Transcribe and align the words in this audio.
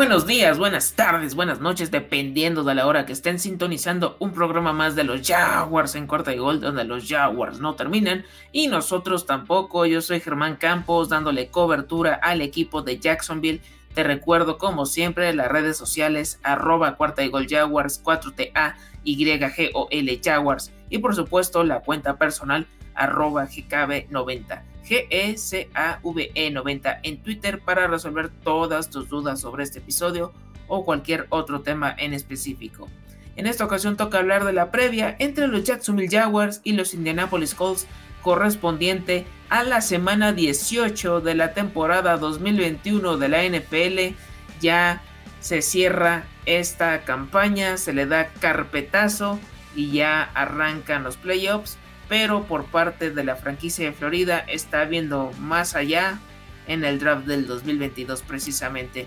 Buenos 0.00 0.26
días, 0.26 0.56
buenas 0.56 0.94
tardes, 0.94 1.34
buenas 1.34 1.60
noches, 1.60 1.90
dependiendo 1.90 2.64
de 2.64 2.74
la 2.74 2.86
hora 2.86 3.04
que 3.04 3.12
estén 3.12 3.38
sintonizando 3.38 4.16
un 4.18 4.32
programa 4.32 4.72
más 4.72 4.96
de 4.96 5.04
los 5.04 5.20
Jaguars 5.28 5.94
en 5.94 6.06
cuarta 6.06 6.34
y 6.34 6.38
gol, 6.38 6.58
donde 6.58 6.84
los 6.84 7.06
Jaguars 7.06 7.60
no 7.60 7.74
terminan 7.74 8.24
y 8.50 8.68
nosotros 8.68 9.26
tampoco. 9.26 9.84
Yo 9.84 10.00
soy 10.00 10.20
Germán 10.20 10.56
Campos, 10.56 11.10
dándole 11.10 11.48
cobertura 11.48 12.14
al 12.14 12.40
equipo 12.40 12.80
de 12.80 12.98
Jacksonville. 12.98 13.60
Te 13.92 14.02
recuerdo, 14.02 14.56
como 14.56 14.86
siempre, 14.86 15.34
las 15.34 15.48
redes 15.48 15.76
sociales, 15.76 16.40
arroba 16.42 16.96
cuarta 16.96 17.22
y 17.22 17.28
gol 17.28 17.46
Jaguars, 17.46 18.02
4TA, 18.02 18.76
YGOL 19.04 20.20
Jaguars 20.24 20.72
y 20.88 20.96
por 20.96 21.14
supuesto 21.14 21.62
la 21.62 21.80
cuenta 21.80 22.16
personal, 22.16 22.66
arroba 22.94 23.46
GKB90. 23.46 24.62
GECAVE90 24.84 27.00
en 27.02 27.22
Twitter 27.22 27.60
para 27.60 27.86
resolver 27.86 28.28
todas 28.28 28.90
tus 28.90 29.08
dudas 29.08 29.40
sobre 29.40 29.62
este 29.62 29.78
episodio 29.78 30.32
o 30.66 30.84
cualquier 30.84 31.26
otro 31.30 31.60
tema 31.60 31.94
en 31.96 32.14
específico. 32.14 32.88
En 33.36 33.46
esta 33.46 33.64
ocasión 33.64 33.96
toca 33.96 34.18
hablar 34.18 34.44
de 34.44 34.52
la 34.52 34.70
previa 34.70 35.16
entre 35.18 35.46
los 35.46 35.64
Jacksonville 35.64 36.10
Jaguars 36.10 36.60
y 36.64 36.72
los 36.72 36.94
Indianapolis 36.94 37.54
Colts 37.54 37.86
correspondiente 38.22 39.26
a 39.48 39.64
la 39.64 39.80
semana 39.80 40.32
18 40.32 41.20
de 41.20 41.34
la 41.34 41.54
temporada 41.54 42.16
2021 42.18 43.16
de 43.16 43.28
la 43.28 43.44
NFL. 43.44 44.16
Ya 44.60 45.02
se 45.40 45.62
cierra 45.62 46.24
esta 46.44 47.02
campaña, 47.02 47.76
se 47.76 47.92
le 47.92 48.06
da 48.06 48.28
carpetazo 48.28 49.38
y 49.74 49.90
ya 49.90 50.24
arrancan 50.34 51.04
los 51.04 51.16
playoffs 51.16 51.78
pero 52.10 52.42
por 52.42 52.64
parte 52.64 53.12
de 53.12 53.22
la 53.22 53.36
franquicia 53.36 53.86
de 53.86 53.92
Florida 53.92 54.40
está 54.40 54.84
viendo 54.84 55.30
más 55.38 55.76
allá 55.76 56.18
en 56.66 56.84
el 56.84 56.98
draft 56.98 57.24
del 57.24 57.46
2022 57.46 58.22
precisamente. 58.22 59.06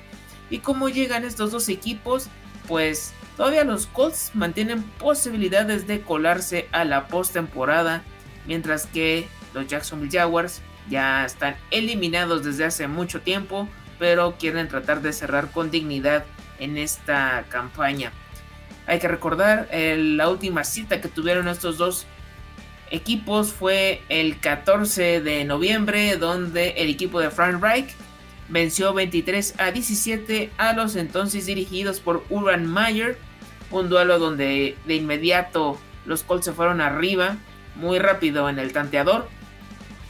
¿Y 0.50 0.60
cómo 0.60 0.88
llegan 0.88 1.26
estos 1.26 1.52
dos 1.52 1.68
equipos? 1.68 2.30
Pues 2.66 3.14
todavía 3.36 3.66
los 3.66 3.88
Colts 3.88 4.32
mantienen 4.34 4.84
posibilidades 4.84 5.86
de 5.86 6.00
colarse 6.00 6.70
a 6.72 6.86
la 6.86 7.10
postemporada, 7.10 8.04
mientras 8.48 8.86
que 8.86 9.28
los 9.54 9.68
Jacksonville 9.68 10.18
Jaguars 10.18 10.62
ya 10.90 11.26
están 11.26 11.58
eliminados 11.72 12.46
desde 12.46 12.64
hace 12.64 12.88
mucho 12.88 13.20
tiempo, 13.20 13.68
pero 14.00 14.38
quieren 14.38 14.70
tratar 14.70 15.02
de 15.02 15.12
cerrar 15.12 15.52
con 15.52 15.72
dignidad 15.72 16.24
en 16.58 16.78
esta 16.78 17.44
campaña. 17.50 18.14
Hay 18.88 19.00
que 19.00 19.10
recordar 19.10 19.68
eh, 19.72 19.98
la 19.98 20.30
última 20.30 20.64
cita 20.64 21.02
que 21.02 21.10
tuvieron 21.10 21.50
estos 21.50 21.78
dos 21.78 22.08
equipos 22.94 23.52
fue 23.52 24.04
el 24.08 24.40
14 24.40 25.20
de 25.20 25.44
noviembre, 25.46 26.16
donde 26.18 26.70
el 26.78 26.90
equipo 26.90 27.20
de 27.20 27.32
Frank 27.32 27.62
Reich 27.62 27.90
venció 28.50 28.94
23 28.94 29.56
a 29.58 29.72
17 29.72 30.52
a 30.58 30.74
los 30.74 30.96
entonces 30.96 31.48
dirigidos 31.48 32.00
por 32.00 32.24
Urban 32.30 32.72
Meyer. 32.72 33.18
Un 33.72 33.90
duelo 33.90 34.20
donde 34.20 34.78
de 34.86 34.96
inmediato 34.96 35.80
los 36.06 36.22
Colts 36.22 36.46
se 36.46 36.54
fueron 36.54 36.82
arriba 36.82 37.38
muy 37.76 37.98
rápido 37.98 38.48
en 38.48 38.60
el 38.60 38.72
tanteador. 38.74 39.28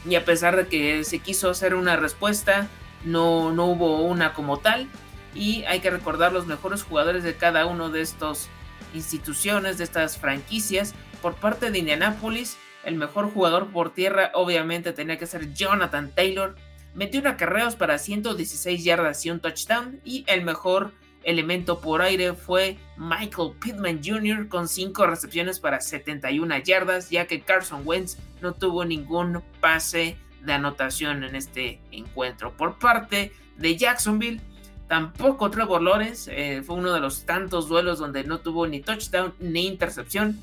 Y 0.06 0.16
a 0.16 0.26
pesar 0.26 0.54
de 0.54 0.66
que 0.66 1.04
se 1.04 1.20
quiso 1.20 1.48
hacer 1.48 1.74
una 1.74 1.96
respuesta, 1.96 2.68
no, 3.02 3.50
no 3.52 3.64
hubo 3.64 4.02
una 4.02 4.34
como 4.34 4.58
tal. 4.58 4.88
Y 5.34 5.64
hay 5.64 5.80
que 5.80 5.88
recordar 5.88 6.34
los 6.34 6.46
mejores 6.46 6.82
jugadores 6.82 7.24
de 7.24 7.34
cada 7.34 7.64
uno 7.64 7.88
de 7.88 8.02
estas 8.02 8.50
instituciones, 8.92 9.78
de 9.78 9.84
estas 9.84 10.18
franquicias. 10.18 10.94
Por 11.22 11.34
parte 11.36 11.70
de 11.70 11.78
Indianapolis, 11.78 12.58
el 12.84 12.96
mejor 12.96 13.30
jugador 13.32 13.72
por 13.72 13.94
tierra 13.94 14.30
obviamente 14.34 14.92
tenía 14.92 15.18
que 15.18 15.26
ser 15.26 15.52
Jonathan 15.52 16.10
Taylor. 16.14 16.54
21 16.94 17.28
acarreos 17.30 17.76
para 17.76 17.98
116 17.98 18.84
yardas 18.84 19.24
y 19.26 19.30
un 19.30 19.40
touchdown. 19.40 20.00
Y 20.04 20.24
el 20.26 20.44
mejor 20.44 20.92
elemento 21.24 21.80
por 21.80 22.02
aire 22.02 22.34
fue 22.34 22.76
Michael 22.96 23.52
Pittman 23.60 24.00
Jr. 24.04 24.48
con 24.48 24.68
5 24.68 25.06
recepciones 25.06 25.58
para 25.58 25.80
71 25.80 26.58
yardas, 26.58 27.10
ya 27.10 27.26
que 27.26 27.40
Carson 27.40 27.82
Wentz 27.84 28.18
no 28.40 28.52
tuvo 28.52 28.84
ningún 28.84 29.42
pase 29.60 30.16
de 30.42 30.52
anotación 30.52 31.24
en 31.24 31.34
este 31.34 31.80
encuentro. 31.90 32.56
Por 32.56 32.78
parte 32.78 33.32
de 33.56 33.76
Jacksonville, 33.76 34.40
tampoco 34.88 35.50
Trevor 35.50 35.82
Lawrence 35.82 36.30
eh, 36.32 36.62
fue 36.62 36.76
uno 36.76 36.92
de 36.92 37.00
los 37.00 37.24
tantos 37.24 37.68
duelos 37.68 37.98
donde 37.98 38.24
no 38.24 38.38
tuvo 38.38 38.66
ni 38.66 38.80
touchdown 38.80 39.34
ni 39.40 39.66
intercepción. 39.66 40.38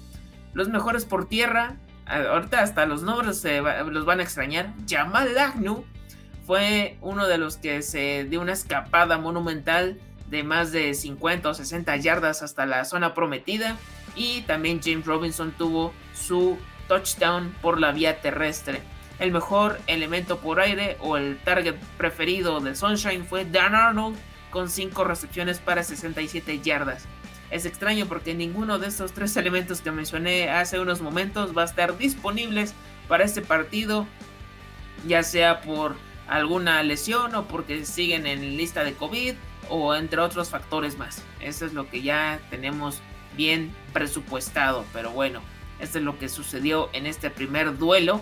Los 0.53 0.69
mejores 0.69 1.06
por 1.06 1.29
tierra, 1.29 1.78
ahorita 2.11 2.61
hasta 2.61 2.85
los 2.85 3.03
nombres 3.03 3.44
los 3.88 4.05
van 4.05 4.19
a 4.19 4.23
extrañar. 4.23 4.73
Jamal 4.88 5.38
Agnew 5.38 5.85
fue 6.45 6.97
uno 7.01 7.27
de 7.27 7.38
los 7.38 7.57
que 7.57 7.81
se 7.81 8.25
dio 8.25 8.41
una 8.41 8.53
escapada 8.53 9.17
monumental 9.17 9.99
de 10.27 10.44
más 10.44 10.72
de 10.72 10.94
50 10.94 11.49
o 11.49 11.53
60 11.53 11.95
yardas 11.97 12.41
hasta 12.41 12.66
la 12.66 12.85
zona 12.85 13.13
prometida. 13.13 13.77
Y 14.16 14.41
también 14.41 14.81
James 14.83 15.05
Robinson 15.05 15.51
tuvo 15.51 15.94
su 16.13 16.57
touchdown 16.88 17.55
por 17.61 17.79
la 17.79 17.91
vía 17.91 18.22
terrestre. 18.22 18.81
El 19.19 19.31
mejor 19.31 19.79
elemento 19.88 20.39
por 20.39 20.59
aire 20.59 20.97
o 20.99 21.16
el 21.16 21.38
target 21.38 21.75
preferido 21.97 22.59
de 22.59 22.75
Sunshine 22.75 23.25
fue 23.25 23.45
Dan 23.45 23.75
Arnold 23.75 24.17
con 24.49 24.69
5 24.69 25.03
recepciones 25.03 25.59
para 25.59 25.83
67 25.83 26.59
yardas. 26.59 27.05
Es 27.51 27.66
extraño 27.66 28.06
porque 28.07 28.34
ninguno 28.34 28.79
de 28.79 28.88
estos 28.88 29.12
tres 29.12 29.35
elementos 29.38 29.81
que 29.81 29.91
mencioné 29.91 30.50
hace 30.50 30.79
unos 30.79 31.01
momentos 31.01 31.56
va 31.56 31.63
a 31.63 31.66
estar 31.66 31.97
disponibles 31.97 32.73
para 33.07 33.25
este 33.25 33.41
partido, 33.41 34.07
ya 35.06 35.22
sea 35.22 35.61
por 35.61 35.95
alguna 36.28 36.81
lesión 36.81 37.35
o 37.35 37.45
porque 37.45 37.85
siguen 37.85 38.25
en 38.25 38.56
lista 38.56 38.85
de 38.85 38.94
COVID 38.94 39.35
o 39.69 39.94
entre 39.95 40.22
otros 40.22 40.50
factores 40.50 40.97
más. 40.97 41.23
Eso 41.41 41.66
es 41.66 41.73
lo 41.73 41.90
que 41.90 42.01
ya 42.01 42.40
tenemos 42.50 43.01
bien 43.35 43.73
presupuestado, 43.94 44.85
pero 44.94 45.11
bueno, 45.11 45.41
esto 45.79 45.97
es 45.97 46.03
lo 46.03 46.17
que 46.17 46.29
sucedió 46.29 46.90
en 46.94 47.06
este 47.06 47.29
primer 47.29 47.78
duelo 47.78 48.22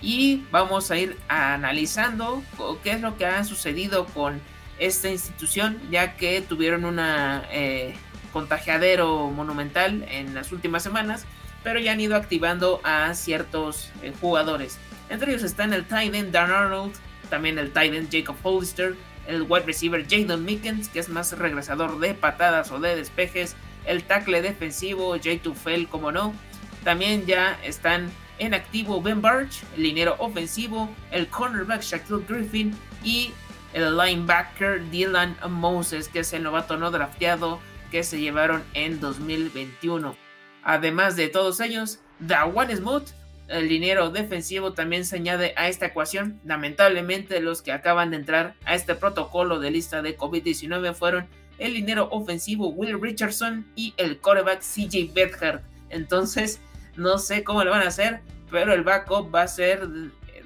y 0.00 0.44
vamos 0.50 0.90
a 0.90 0.98
ir 0.98 1.18
analizando 1.28 2.42
qué 2.82 2.92
es 2.92 3.00
lo 3.00 3.16
que 3.18 3.26
ha 3.26 3.44
sucedido 3.44 4.06
con 4.06 4.40
esta 4.78 5.10
institución, 5.10 5.78
ya 5.90 6.16
que 6.16 6.40
tuvieron 6.40 6.86
una 6.86 7.44
eh, 7.50 7.94
contagiadero 8.32 9.28
monumental 9.30 10.04
en 10.08 10.34
las 10.34 10.52
últimas 10.52 10.82
semanas, 10.82 11.24
pero 11.62 11.78
ya 11.80 11.92
han 11.92 12.00
ido 12.00 12.16
activando 12.16 12.80
a 12.84 13.14
ciertos 13.14 13.90
eh, 14.02 14.12
jugadores. 14.20 14.78
Entre 15.08 15.32
ellos 15.32 15.42
están 15.42 15.72
el 15.72 15.84
tight 15.84 16.14
end 16.14 16.32
Dan 16.32 16.50
Arnold, 16.50 16.94
también 17.28 17.58
el 17.58 17.72
tight 17.72 17.94
end 17.94 18.08
Jacob 18.10 18.36
Hollister, 18.42 18.96
el 19.26 19.42
wide 19.42 19.66
receiver 19.66 20.06
Jadon 20.08 20.44
Mickens, 20.44 20.88
que 20.88 20.98
es 20.98 21.08
más 21.08 21.36
regresador 21.36 21.98
de 22.00 22.14
patadas 22.14 22.70
o 22.72 22.80
de 22.80 22.96
despejes, 22.96 23.56
el 23.86 24.02
tackle 24.04 24.42
defensivo 24.42 25.16
Jay 25.22 25.38
Tufel, 25.38 25.88
como 25.88 26.12
no. 26.12 26.34
También 26.84 27.26
ya 27.26 27.58
están 27.62 28.10
en 28.38 28.54
activo 28.54 29.02
Ben 29.02 29.20
Barch, 29.20 29.62
el 29.76 29.82
linero 29.82 30.16
ofensivo, 30.18 30.88
el 31.10 31.28
cornerback 31.28 31.82
Shaquille 31.82 32.24
Griffin 32.26 32.76
y 33.04 33.32
el 33.72 33.96
linebacker 33.96 34.88
Dylan 34.90 35.36
Moses, 35.48 36.08
que 36.08 36.20
es 36.20 36.32
el 36.32 36.42
novato 36.42 36.76
no 36.76 36.90
drafteado 36.90 37.60
que 37.90 38.02
se 38.02 38.20
llevaron 38.20 38.62
en 38.74 39.00
2021. 39.00 40.16
Además 40.62 41.16
de 41.16 41.28
todos 41.28 41.60
ellos, 41.60 42.00
Dawan 42.18 42.74
Smooth, 42.74 43.08
el 43.48 43.68
dinero 43.68 44.10
defensivo, 44.10 44.72
también 44.72 45.04
se 45.04 45.16
añade 45.16 45.54
a 45.56 45.68
esta 45.68 45.86
ecuación. 45.86 46.40
Lamentablemente, 46.44 47.40
los 47.40 47.62
que 47.62 47.72
acaban 47.72 48.10
de 48.10 48.16
entrar 48.18 48.54
a 48.64 48.74
este 48.74 48.94
protocolo 48.94 49.58
de 49.58 49.70
lista 49.70 50.02
de 50.02 50.16
COVID-19 50.16 50.94
fueron 50.94 51.26
el 51.58 51.74
dinero 51.74 52.08
ofensivo 52.10 52.68
Will 52.68 53.00
Richardson 53.00 53.66
y 53.74 53.94
el 53.96 54.18
coreback 54.18 54.60
CJ 54.60 55.12
Bedhart. 55.12 55.62
Entonces, 55.90 56.60
no 56.96 57.18
sé 57.18 57.44
cómo 57.44 57.64
lo 57.64 57.70
van 57.70 57.82
a 57.82 57.88
hacer, 57.88 58.20
pero 58.50 58.72
el 58.72 58.82
backup 58.82 59.34
va 59.34 59.42
a 59.42 59.48
ser 59.48 59.88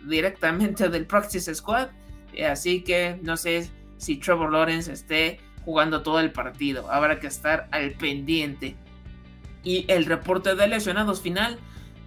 directamente 0.07 0.89
del 0.89 1.07
Practice 1.07 1.55
Squad. 1.55 1.89
Así 2.49 2.83
que 2.83 3.19
no 3.23 3.37
sé 3.37 3.69
si 3.99 4.17
Trevor 4.17 4.53
Lawrence 4.53 4.93
esté 4.93 5.41
jugando 5.65 6.03
todo 6.03 6.21
el 6.21 6.31
partido. 6.33 6.91
Habrá 6.91 7.21
que 7.21 7.27
estar 7.27 7.69
al 7.71 7.93
pendiente. 7.93 8.77
Y 9.63 9.85
el 9.89 10.05
reporte 10.07 10.55
de 10.55 10.69
lesionados 10.69 11.23
final 11.23 11.59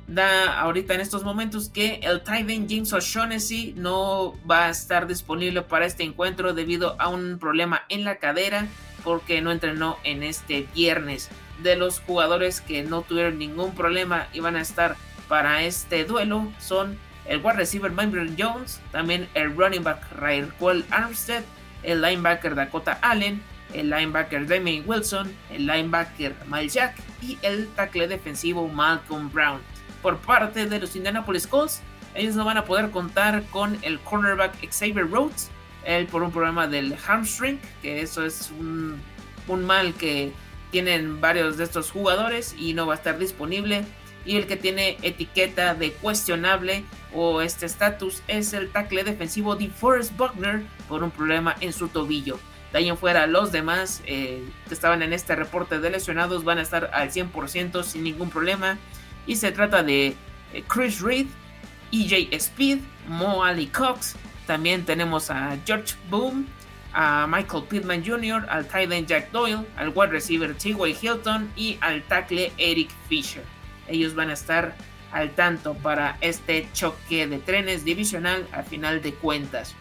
da 0.08 0.60
ahorita 0.60 0.94
en 0.94 1.02
estos 1.02 1.24
momentos 1.24 1.70
que 1.70 2.00
el 2.04 2.22
tight 2.22 2.48
James 2.70 2.94
O'Shaughnessy 2.94 3.74
no 3.76 4.36
va 4.50 4.68
a 4.68 4.70
estar 4.70 5.06
disponible 5.08 5.62
para 5.64 5.86
este 5.86 6.04
encuentro 6.04 6.54
debido 6.54 6.96
a 7.00 7.10
un 7.10 7.40
problema 7.40 7.84
en 7.90 8.06
la 8.06 8.18
cadera 8.18 8.68
porque 9.04 9.42
no 9.42 9.52
entrenó 9.52 9.98
en 10.04 10.24
este 10.24 10.68
viernes. 10.74 11.30
De 11.62 11.76
los 11.76 12.00
jugadores 12.00 12.62
que 12.62 12.84
no 12.84 13.02
tuvieron 13.02 13.38
ningún 13.38 13.74
problema 13.74 14.28
y 14.32 14.40
van 14.40 14.56
a 14.56 14.62
estar 14.62 14.96
para 15.28 15.64
este 15.64 16.06
duelo 16.06 16.48
son 16.60 16.98
el 17.26 17.40
wide 17.40 17.58
receiver 17.58 17.92
Myron 17.92 18.36
Jones, 18.38 18.80
también 18.92 19.28
el 19.34 19.56
running 19.56 19.84
back 19.84 20.02
Raquel 20.14 20.86
Armstead 20.90 21.44
el 21.84 22.02
linebacker 22.02 22.56
Dakota 22.56 23.00
Allen, 23.02 23.42
el 23.74 23.90
linebacker 23.90 24.48
Damian 24.48 24.84
Wilson, 24.86 25.34
el 25.52 25.68
linebacker 25.68 26.36
Miles 26.48 26.74
Jack 26.74 26.96
y 27.22 27.38
el 27.42 27.68
tackle 27.70 28.08
defensivo 28.08 28.68
Malcolm 28.68 29.32
Brown. 29.32 29.60
Por 30.02 30.18
parte 30.18 30.66
de 30.66 30.80
los 30.80 30.96
Indianapolis 30.96 31.48
Colts, 31.48 31.82
ellos 32.16 32.36
no 32.36 32.46
van 32.46 32.58
a 32.58 32.66
poder 32.66 32.90
contar 32.92 33.44
con 33.52 33.78
el 33.82 34.00
cornerback 34.00 34.54
Xavier 34.72 35.10
Rhodes, 35.10 35.50
él 35.86 36.08
por 36.08 36.24
un 36.24 36.32
problema 36.32 36.68
del 36.68 36.96
hamstring, 36.98 37.60
que 37.82 38.02
eso 38.02 38.26
es 38.26 38.52
un 38.58 39.02
mal 39.66 39.94
que 39.94 40.34
tienen 40.72 41.22
varios 41.22 41.58
de 41.58 41.64
estos 41.64 41.92
jugadores 41.92 42.54
y 42.58 42.74
no 42.74 42.88
va 42.88 42.94
a 42.94 42.98
estar 42.98 43.18
disponible. 43.18 43.86
Y 44.28 44.36
el 44.36 44.46
que 44.46 44.58
tiene 44.58 44.98
etiqueta 45.02 45.74
de 45.74 45.94
cuestionable 45.94 46.84
o 47.14 47.42
este 47.42 47.66
estatus 47.66 48.22
es 48.28 48.52
el 48.52 48.70
tackle 48.70 49.06
defensivo 49.06 49.56
de 49.56 49.70
Forrest 49.70 50.16
Buckner 50.18 50.64
por 50.90 51.02
un 51.02 51.12
problema 51.12 51.56
en 51.62 51.72
su 51.72 51.88
tobillo. 51.88 52.38
De 52.74 52.80
ahí 52.80 52.90
en 52.90 52.98
fuera, 52.98 53.26
los 53.26 53.54
demás 53.54 54.02
eh, 54.06 54.44
que 54.68 54.74
estaban 54.74 55.02
en 55.02 55.14
este 55.14 55.34
reporte 55.36 55.80
de 55.80 55.90
lesionados 55.90 56.44
van 56.44 56.58
a 56.58 56.62
estar 56.62 56.92
al 56.94 57.10
100% 57.10 57.84
sin 57.84 58.04
ningún 58.04 58.30
problema. 58.30 58.78
Y 59.26 59.38
se 59.38 59.54
trata 59.54 59.82
de 59.82 60.08
eh, 60.54 60.64
Chris 60.68 61.00
Reed, 61.00 61.28
EJ 61.94 62.34
Speed, 62.34 62.80
Mo 63.08 63.46
Ali 63.46 63.68
Cox. 63.68 64.16
También 64.46 64.84
tenemos 64.84 65.32
a 65.32 65.58
George 65.66 65.96
Boom, 66.10 66.48
a 66.94 67.28
Michael 67.28 67.64
Pittman 67.64 68.04
Jr., 68.06 68.46
al 68.50 68.68
tight 68.68 68.92
end 68.92 69.08
Jack 69.08 69.32
Doyle, 69.32 69.66
al 69.78 69.90
wide 69.90 70.12
receiver 70.12 70.54
T.Y. 70.54 70.98
Hilton 71.02 71.50
y 71.56 71.78
al 71.80 72.04
tackle 72.04 72.52
Eric 72.58 72.90
Fisher. 73.08 73.44
Ellos 73.88 74.16
van 74.16 74.30
a 74.30 74.34
estar 74.34 74.76
al 75.12 75.32
tanto 75.32 75.74
para 75.76 76.18
este 76.22 76.68
choque 76.74 77.28
de 77.28 77.40
trenes 77.40 77.86
divisional 77.86 78.48
a 78.52 78.64
final 78.64 79.02
de 79.02 79.14
cuentas. 79.14 79.76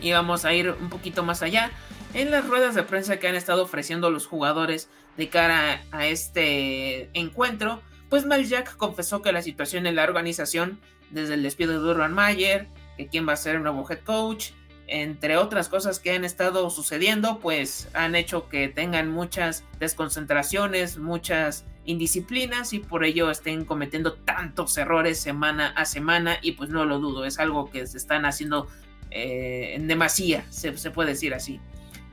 Y 0.00 0.12
vamos 0.12 0.44
a 0.44 0.52
ir 0.52 0.70
un 0.70 0.90
poquito 0.90 1.22
más 1.22 1.42
allá 1.42 1.70
en 2.12 2.30
las 2.30 2.46
ruedas 2.46 2.74
de 2.74 2.82
prensa 2.82 3.18
que 3.18 3.28
han 3.28 3.34
estado 3.34 3.62
ofreciendo 3.62 4.10
los 4.10 4.26
jugadores 4.26 4.88
de 5.16 5.28
cara 5.28 5.82
a 5.92 6.06
este 6.06 7.10
encuentro. 7.18 7.82
Pues 8.08 8.26
Mal 8.26 8.44
Jack 8.44 8.76
confesó 8.76 9.22
que 9.22 9.32
la 9.32 9.42
situación 9.42 9.86
en 9.86 9.96
la 9.96 10.04
organización, 10.04 10.80
desde 11.10 11.34
el 11.34 11.42
despido 11.42 11.72
de 11.72 11.78
Durban 11.78 12.12
Mayer, 12.12 12.68
que 12.96 13.08
quién 13.08 13.26
va 13.26 13.32
a 13.32 13.36
ser 13.36 13.56
el 13.56 13.62
nuevo 13.62 13.86
head 13.88 14.00
coach, 14.00 14.50
entre 14.86 15.36
otras 15.36 15.68
cosas 15.68 15.98
que 15.98 16.12
han 16.12 16.24
estado 16.24 16.68
sucediendo, 16.70 17.38
pues 17.38 17.88
han 17.94 18.14
hecho 18.14 18.48
que 18.48 18.68
tengan 18.68 19.10
muchas 19.10 19.64
desconcentraciones, 19.78 20.98
muchas 20.98 21.64
indisciplinas 21.86 22.72
y 22.72 22.78
por 22.78 23.04
ello 23.04 23.30
estén 23.30 23.64
cometiendo 23.64 24.14
tantos 24.14 24.76
errores 24.78 25.18
semana 25.18 25.68
a 25.68 25.84
semana 25.84 26.38
y 26.42 26.52
pues 26.52 26.70
no 26.70 26.84
lo 26.84 26.98
dudo, 26.98 27.24
es 27.24 27.38
algo 27.38 27.70
que 27.70 27.86
se 27.86 27.98
están 27.98 28.24
haciendo 28.24 28.68
eh, 29.10 29.74
en 29.74 29.86
demasía, 29.86 30.44
se, 30.50 30.72
puede 30.90 31.10
decir 31.10 31.34
así. 31.34 31.60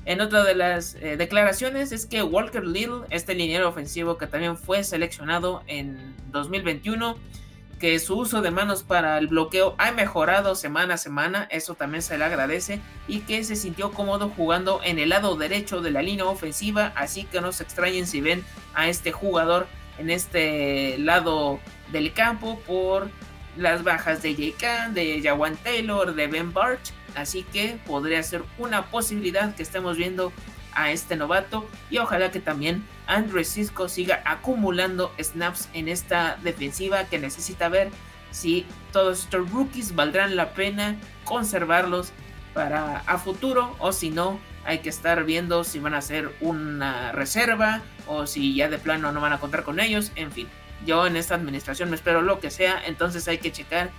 En 0.06 0.20
otra 0.20 0.44
de 0.44 0.56
las 0.56 0.96
eh, 0.96 1.16
declaraciones 1.16 1.92
es 1.92 2.06
que 2.06 2.24
Walker 2.24 2.66
Little, 2.66 3.06
este 3.12 3.36
liniero 3.36 3.70
ofensivo 3.70 4.18
que 4.18 4.28
también 4.28 4.58
fue 4.58 4.84
seleccionado 4.84 5.64
en 5.68 6.16
2021, 6.32 7.18
que 7.82 7.98
su 8.00 8.16
uso 8.16 8.44
de 8.44 8.52
manos 8.52 8.84
para 8.84 9.18
el 9.18 9.26
bloqueo 9.26 9.74
ha 9.80 9.92
mejorado 9.92 10.54
semana 10.54 10.94
a 10.94 10.98
semana, 10.98 11.48
eso 11.50 11.74
también 11.74 12.04
se 12.04 12.16
le 12.16 12.24
agradece, 12.24 12.80
y 13.08 13.22
que 13.22 13.44
se 13.44 13.56
sintió 13.56 13.92
cómodo 13.92 14.30
jugando 14.30 14.82
en 14.84 15.00
el 15.00 15.10
lado 15.10 15.36
derecho 15.36 15.82
de 15.82 15.90
la 15.90 16.04
línea 16.04 16.26
ofensiva, 16.26 16.94
así 16.96 17.24
que 17.24 17.42
no 17.42 17.52
se 17.52 17.64
extrañen 17.64 18.06
si 18.06 18.22
ven 18.22 18.46
a 18.76 18.88
este 18.88 19.12
jugador 19.12 19.68
en 19.98 20.12
este 20.12 21.00
lado 21.00 21.60
del 21.92 22.14
campo 22.14 22.60
por 22.68 23.10
las 23.58 23.84
bajas 23.84 24.22
de 24.22 24.54
Khan, 24.58 24.94
de 24.94 25.20
Jawan 25.24 25.58
Taylor, 25.58 26.14
de 26.14 26.28
Ben 26.28 26.54
Barch, 26.54 26.94
así 27.16 27.44
que 27.52 27.80
podría 27.88 28.22
ser 28.22 28.44
una 28.60 28.86
posibilidad 28.92 29.56
que 29.56 29.64
estemos 29.64 29.98
viendo 29.98 30.32
a 30.74 30.92
este 30.92 31.16
novato 31.16 31.68
y 31.90 31.98
ojalá 31.98 32.32
que 32.32 32.40
también 32.40 32.84
Andrew 33.08 33.44
Cisco 33.44 33.90
siga 33.90 34.22
acumulando 34.26 35.14
snaps 35.20 35.70
en 35.74 35.88
esta 35.88 36.38
defensiva 36.44 37.06
que 37.06 37.20
necesita 37.20 37.70
ver 37.70 37.90
si 38.32 38.66
todos 38.92 39.24
estos 39.26 39.52
rookies 39.52 39.96
valdrán 39.96 40.36
la 40.36 40.54
pena 40.54 40.96
conservarlos 41.26 42.12
para 42.54 43.00
a 43.00 43.18
futuro 43.18 43.76
o 43.80 43.92
si 43.92 44.10
no 44.10 44.40
hay 44.66 44.80
que 44.80 44.90
estar 44.90 45.24
viendo 45.24 45.64
si 45.64 45.80
van 45.80 45.94
a 45.94 46.02
ser 46.02 46.34
una 46.40 47.12
reserva 47.12 47.82
o 48.08 48.28
si 48.28 48.56
ya 48.56 48.70
de 48.70 48.78
plano 48.78 49.12
no 49.12 49.22
van 49.22 49.34
a 49.34 49.40
contar 49.40 49.64
con 49.64 49.80
ellos, 49.80 50.12
en 50.16 50.32
fin. 50.32 50.48
Yo 50.86 51.06
en 51.06 51.16
esta 51.16 51.36
administración 51.36 51.90
me 51.90 51.96
espero 51.96 52.22
lo 52.22 52.40
que 52.40 52.50
sea, 52.50 52.82
entonces 52.86 53.28
hay 53.28 53.38
que 53.38 53.52
checar 53.52 53.92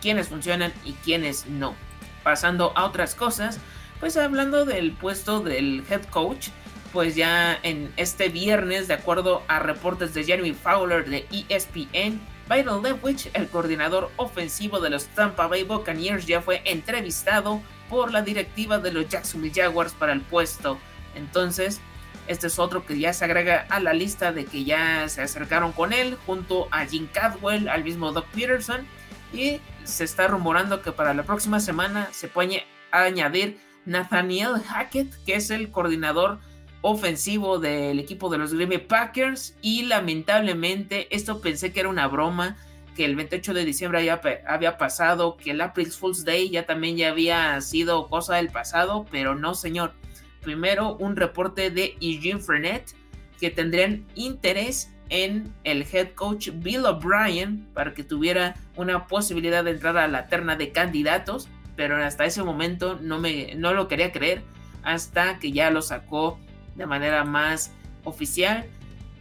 quiénes 0.00 0.28
funcionan 0.28 0.72
y 0.84 0.92
quiénes 0.94 1.46
no. 1.46 1.74
Pasando 2.22 2.72
a 2.76 2.84
otras 2.84 3.14
cosas, 3.14 3.58
pues 4.02 4.16
hablando 4.16 4.64
del 4.64 4.90
puesto 4.90 5.38
del 5.38 5.84
head 5.88 6.02
coach, 6.06 6.48
pues 6.92 7.14
ya 7.14 7.56
en 7.62 7.92
este 7.96 8.30
viernes, 8.30 8.88
de 8.88 8.94
acuerdo 8.94 9.44
a 9.46 9.60
reportes 9.60 10.12
de 10.12 10.24
Jeremy 10.24 10.54
Fowler 10.54 11.08
de 11.08 11.24
ESPN, 11.48 12.20
Byron 12.48 12.82
Leftwich, 12.82 13.30
el 13.32 13.46
coordinador 13.46 14.10
ofensivo 14.16 14.80
de 14.80 14.90
los 14.90 15.06
Tampa 15.06 15.46
Bay 15.46 15.62
Buccaneers, 15.62 16.26
ya 16.26 16.42
fue 16.42 16.62
entrevistado 16.64 17.62
por 17.88 18.10
la 18.10 18.22
directiva 18.22 18.80
de 18.80 18.90
los 18.90 19.08
Jacksonville 19.08 19.54
Jaguars 19.54 19.92
para 19.92 20.12
el 20.12 20.20
puesto. 20.22 20.80
Entonces, 21.14 21.80
este 22.26 22.48
es 22.48 22.58
otro 22.58 22.84
que 22.84 22.98
ya 22.98 23.12
se 23.12 23.24
agrega 23.24 23.66
a 23.68 23.78
la 23.78 23.92
lista 23.92 24.32
de 24.32 24.46
que 24.46 24.64
ya 24.64 25.08
se 25.08 25.22
acercaron 25.22 25.70
con 25.70 25.92
él, 25.92 26.18
junto 26.26 26.66
a 26.72 26.86
Jim 26.86 27.06
Cadwell, 27.12 27.68
al 27.68 27.84
mismo 27.84 28.10
Doc 28.10 28.26
Peterson, 28.34 28.84
y 29.32 29.60
se 29.84 30.02
está 30.02 30.26
rumorando 30.26 30.82
que 30.82 30.90
para 30.90 31.14
la 31.14 31.22
próxima 31.22 31.60
semana 31.60 32.08
se 32.10 32.26
puede 32.26 32.66
añadir 32.90 33.60
Nathaniel 33.84 34.60
Hackett, 34.66 35.12
que 35.24 35.34
es 35.34 35.50
el 35.50 35.70
coordinador 35.70 36.38
ofensivo 36.82 37.58
del 37.58 37.98
equipo 37.98 38.28
de 38.28 38.38
los 38.38 38.52
Green 38.52 38.68
Bay 38.68 38.78
Packers. 38.78 39.56
Y 39.62 39.82
lamentablemente, 39.82 41.14
esto 41.14 41.40
pensé 41.40 41.72
que 41.72 41.80
era 41.80 41.88
una 41.88 42.08
broma, 42.08 42.56
que 42.96 43.04
el 43.04 43.16
28 43.16 43.54
de 43.54 43.64
diciembre 43.64 44.04
ya 44.04 44.20
había 44.46 44.76
pasado, 44.76 45.36
que 45.36 45.52
el 45.52 45.60
April 45.60 45.90
Fool's 45.90 46.24
Day 46.24 46.50
ya 46.50 46.66
también 46.66 46.96
ya 46.96 47.10
había 47.10 47.60
sido 47.60 48.08
cosa 48.08 48.36
del 48.36 48.50
pasado, 48.50 49.06
pero 49.10 49.34
no, 49.34 49.54
señor. 49.54 49.94
Primero, 50.42 50.96
un 50.96 51.16
reporte 51.16 51.70
de 51.70 51.96
Eugene 52.00 52.40
Frenet 52.40 52.94
que 53.38 53.50
tendrían 53.50 54.04
interés 54.14 54.92
en 55.08 55.52
el 55.64 55.86
head 55.92 56.14
coach 56.14 56.50
Bill 56.54 56.86
O'Brien 56.86 57.68
para 57.74 57.94
que 57.94 58.02
tuviera 58.02 58.56
una 58.76 59.06
posibilidad 59.06 59.62
de 59.62 59.72
entrar 59.72 59.96
a 59.98 60.08
la 60.08 60.26
terna 60.26 60.56
de 60.56 60.72
candidatos 60.72 61.48
pero 61.82 61.96
hasta 61.96 62.24
ese 62.24 62.44
momento 62.44 62.96
no, 63.02 63.18
me, 63.18 63.56
no 63.56 63.74
lo 63.74 63.88
quería 63.88 64.12
creer 64.12 64.44
hasta 64.84 65.40
que 65.40 65.50
ya 65.50 65.68
lo 65.72 65.82
sacó 65.82 66.38
de 66.76 66.86
manera 66.86 67.24
más 67.24 67.72
oficial 68.04 68.66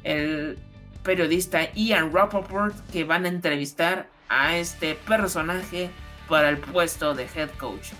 el 0.03 0.59
periodista 1.01 1.73
Ian 1.73 2.13
Rappaport 2.13 2.75
que 2.91 3.03
van 3.03 3.25
a 3.25 3.29
entrevistar 3.29 4.09
a 4.29 4.57
este 4.57 4.93
personaje 4.93 5.89
para 6.29 6.49
el 6.49 6.57
puesto 6.59 7.15
de 7.15 7.27
head 7.35 7.49
coach. 7.57 7.93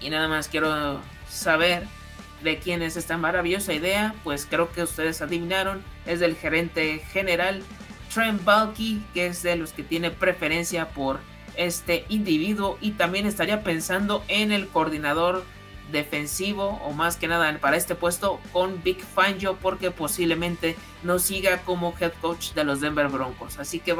Y 0.00 0.10
nada 0.10 0.26
más 0.26 0.48
quiero 0.48 1.00
saber 1.28 1.84
de 2.42 2.58
quién 2.58 2.82
es 2.82 2.96
esta 2.96 3.16
maravillosa 3.16 3.74
idea, 3.74 4.12
pues 4.24 4.44
creo 4.44 4.72
que 4.72 4.82
ustedes 4.82 5.22
adivinaron, 5.22 5.84
es 6.04 6.18
del 6.18 6.34
gerente 6.34 6.98
general 7.12 7.62
Trent 8.12 8.42
Balky, 8.42 9.04
que 9.14 9.26
es 9.26 9.44
de 9.44 9.54
los 9.54 9.72
que 9.72 9.84
tiene 9.84 10.10
preferencia 10.10 10.88
por 10.88 11.20
este 11.58 12.06
individuo 12.08 12.78
y 12.80 12.92
también 12.92 13.26
estaría 13.26 13.62
pensando 13.62 14.24
en 14.28 14.52
el 14.52 14.68
coordinador 14.68 15.44
defensivo 15.90 16.80
o 16.84 16.92
más 16.92 17.16
que 17.16 17.28
nada 17.28 17.58
para 17.58 17.76
este 17.76 17.94
puesto 17.94 18.40
con 18.52 18.82
Big 18.82 19.00
Fangio 19.02 19.56
porque 19.56 19.90
posiblemente 19.90 20.76
no 21.02 21.18
siga 21.18 21.58
como 21.62 21.94
head 22.00 22.12
coach 22.20 22.52
de 22.52 22.64
los 22.64 22.80
Denver 22.80 23.08
Broncos. 23.08 23.58
Así 23.58 23.80
que 23.80 23.94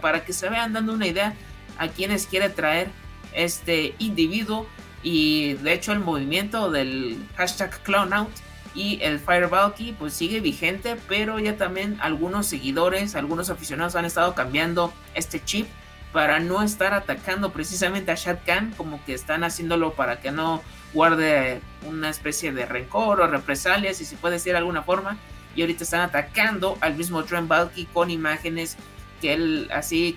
para 0.00 0.24
que 0.24 0.32
se 0.32 0.48
vean 0.48 0.72
dando 0.72 0.92
una 0.92 1.06
idea 1.06 1.34
a 1.78 1.88
quienes 1.88 2.26
quiere 2.26 2.50
traer 2.50 2.90
este 3.32 3.94
individuo 3.98 4.66
y 5.02 5.54
de 5.54 5.72
hecho 5.72 5.92
el 5.92 6.00
movimiento 6.00 6.70
del 6.70 7.18
hashtag 7.36 7.82
clownout 7.84 8.30
y 8.74 8.98
el 9.00 9.18
Firebalky 9.18 9.92
pues 9.92 10.12
sigue 10.12 10.40
vigente 10.40 10.96
pero 11.08 11.38
ya 11.38 11.56
también 11.56 11.98
algunos 12.00 12.46
seguidores, 12.46 13.14
algunos 13.14 13.48
aficionados 13.48 13.96
han 13.96 14.04
estado 14.04 14.34
cambiando 14.34 14.92
este 15.14 15.42
chip 15.42 15.68
para 16.12 16.40
no 16.40 16.62
estar 16.62 16.94
atacando 16.94 17.52
precisamente 17.52 18.10
a 18.10 18.14
Shad 18.14 18.38
Khan, 18.46 18.72
como 18.76 19.04
que 19.04 19.14
están 19.14 19.44
haciéndolo 19.44 19.92
para 19.92 20.20
que 20.20 20.30
no 20.30 20.62
guarde 20.94 21.60
una 21.86 22.08
especie 22.08 22.52
de 22.52 22.66
rencor 22.66 23.20
o 23.20 23.26
represalias, 23.26 23.98
si 23.98 24.04
se 24.04 24.16
puede 24.16 24.34
decir 24.34 24.52
de 24.52 24.58
alguna 24.58 24.82
forma. 24.82 25.18
Y 25.54 25.60
ahorita 25.62 25.84
están 25.84 26.00
atacando 26.00 26.78
al 26.80 26.94
mismo 26.94 27.24
Trent 27.24 27.48
Balky 27.48 27.86
con 27.86 28.10
imágenes 28.10 28.76
que 29.20 29.34
él 29.34 29.68
así, 29.72 30.16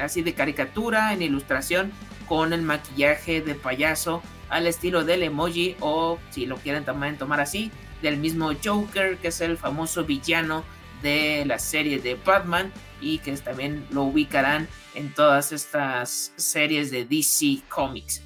así 0.00 0.22
de 0.22 0.34
caricatura, 0.34 1.12
en 1.12 1.22
ilustración, 1.22 1.92
con 2.28 2.52
el 2.52 2.62
maquillaje 2.62 3.40
de 3.40 3.54
payaso 3.54 4.22
al 4.50 4.66
estilo 4.66 5.04
del 5.04 5.22
emoji 5.22 5.76
o 5.80 6.18
si 6.30 6.46
lo 6.46 6.56
quieren 6.56 6.84
también 6.84 7.16
tomar 7.16 7.40
así, 7.40 7.70
del 8.02 8.18
mismo 8.18 8.52
Joker, 8.62 9.16
que 9.18 9.28
es 9.28 9.40
el 9.40 9.56
famoso 9.56 10.04
villano 10.04 10.64
de 11.02 11.44
la 11.46 11.58
serie 11.58 11.98
de 11.98 12.14
Batman 12.14 12.72
y 13.04 13.18
que 13.18 13.32
también 13.36 13.86
lo 13.90 14.04
ubicarán 14.04 14.68
en 14.94 15.12
todas 15.12 15.52
estas 15.52 16.32
series 16.36 16.90
de 16.90 17.04
DC 17.04 17.62
Comics. 17.68 18.22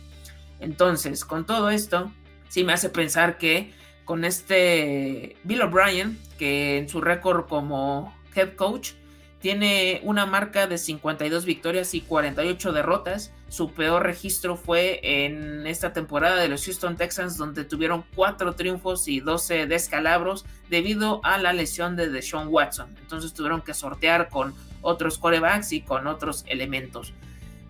Entonces, 0.61 1.25
con 1.25 1.47
todo 1.47 1.71
esto, 1.71 2.13
sí 2.49 2.65
me 2.65 2.73
hace 2.73 2.89
pensar 2.89 3.39
que 3.39 3.73
con 4.05 4.25
este 4.25 5.37
Bill 5.45 5.63
O'Brien, 5.63 6.19
que 6.39 6.79
en 6.79 6.89
su 6.89 7.01
récord 7.01 7.47
como 7.47 8.17
head 8.35 8.55
coach 8.55 8.93
tiene 9.41 10.01
una 10.03 10.27
marca 10.27 10.67
de 10.67 10.79
52 10.79 11.45
victorias 11.45 11.95
y 11.95 12.01
48 12.01 12.73
derrotas, 12.73 13.33
su 13.49 13.73
peor 13.73 14.03
registro 14.03 14.57
fue 14.57 15.01
en 15.03 15.67
esta 15.67 15.93
temporada 15.93 16.37
de 16.37 16.49
los 16.49 16.65
Houston 16.65 16.97
Texans, 16.97 17.37
donde 17.37 17.65
tuvieron 17.65 18.05
4 18.15 18.55
triunfos 18.55 19.09
y 19.09 19.21
12 19.21 19.67
descalabros 19.67 20.45
debido 20.69 21.21
a 21.25 21.39
la 21.39 21.53
lesión 21.53 21.97
de 21.97 22.09
Deshaun 22.09 22.49
Watson. 22.49 22.95
Entonces 23.01 23.33
tuvieron 23.33 23.63
que 23.63 23.75
sortear 23.75 24.29
con 24.29 24.55
otros 24.83 25.19
corebacks 25.19 25.73
y 25.73 25.81
con 25.81 26.07
otros 26.07 26.45
elementos. 26.49 27.15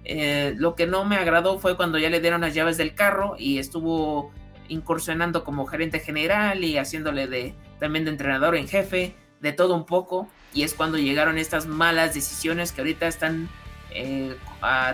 Eh, 0.05 0.55
lo 0.57 0.75
que 0.75 0.87
no 0.87 1.05
me 1.05 1.17
agradó 1.17 1.59
fue 1.59 1.77
cuando 1.77 1.99
ya 1.99 2.09
le 2.09 2.21
dieron 2.21 2.41
las 2.41 2.55
llaves 2.55 2.77
del 2.77 2.95
carro 2.95 3.37
y 3.39 3.59
estuvo 3.59 4.33
incursionando 4.69 5.45
como 5.45 5.67
gerente 5.67 6.01
general 6.01 6.65
y 6.65 6.79
haciéndole 6.79 7.27
de 7.27 7.55
también 7.79 8.05
de 8.05 8.13
entrenador 8.13 8.57
en 8.57 8.69
jefe, 8.69 9.15
de 9.41 9.53
todo 9.53 9.75
un 9.75 9.85
poco. 9.85 10.29
Y 10.55 10.63
es 10.63 10.75
cuando 10.75 10.99
llegaron 10.99 11.37
estas 11.37 11.67
malas 11.67 12.15
decisiones 12.15 12.73
que 12.73 12.81
ahorita 12.81 13.07
están 13.07 13.49
eh, 13.91 14.37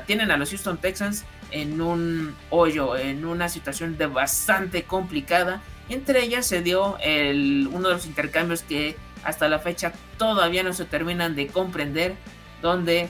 tienen 0.06 0.30
a 0.30 0.36
los 0.36 0.50
Houston 0.50 0.78
Texans 0.78 1.24
en 1.50 1.80
un 1.80 2.34
hoyo, 2.50 2.96
en 2.96 3.24
una 3.24 3.48
situación 3.48 3.96
de 3.96 4.06
bastante 4.06 4.84
complicada. 4.84 5.62
Entre 5.88 6.22
ellas 6.22 6.46
se 6.46 6.62
dio 6.62 6.96
uno 6.96 7.88
de 7.88 7.94
los 7.94 8.06
intercambios 8.06 8.62
que 8.62 8.96
hasta 9.24 9.48
la 9.48 9.58
fecha 9.58 9.92
todavía 10.18 10.62
no 10.62 10.72
se 10.72 10.84
terminan 10.84 11.34
de 11.34 11.46
comprender, 11.48 12.14
donde 12.62 13.08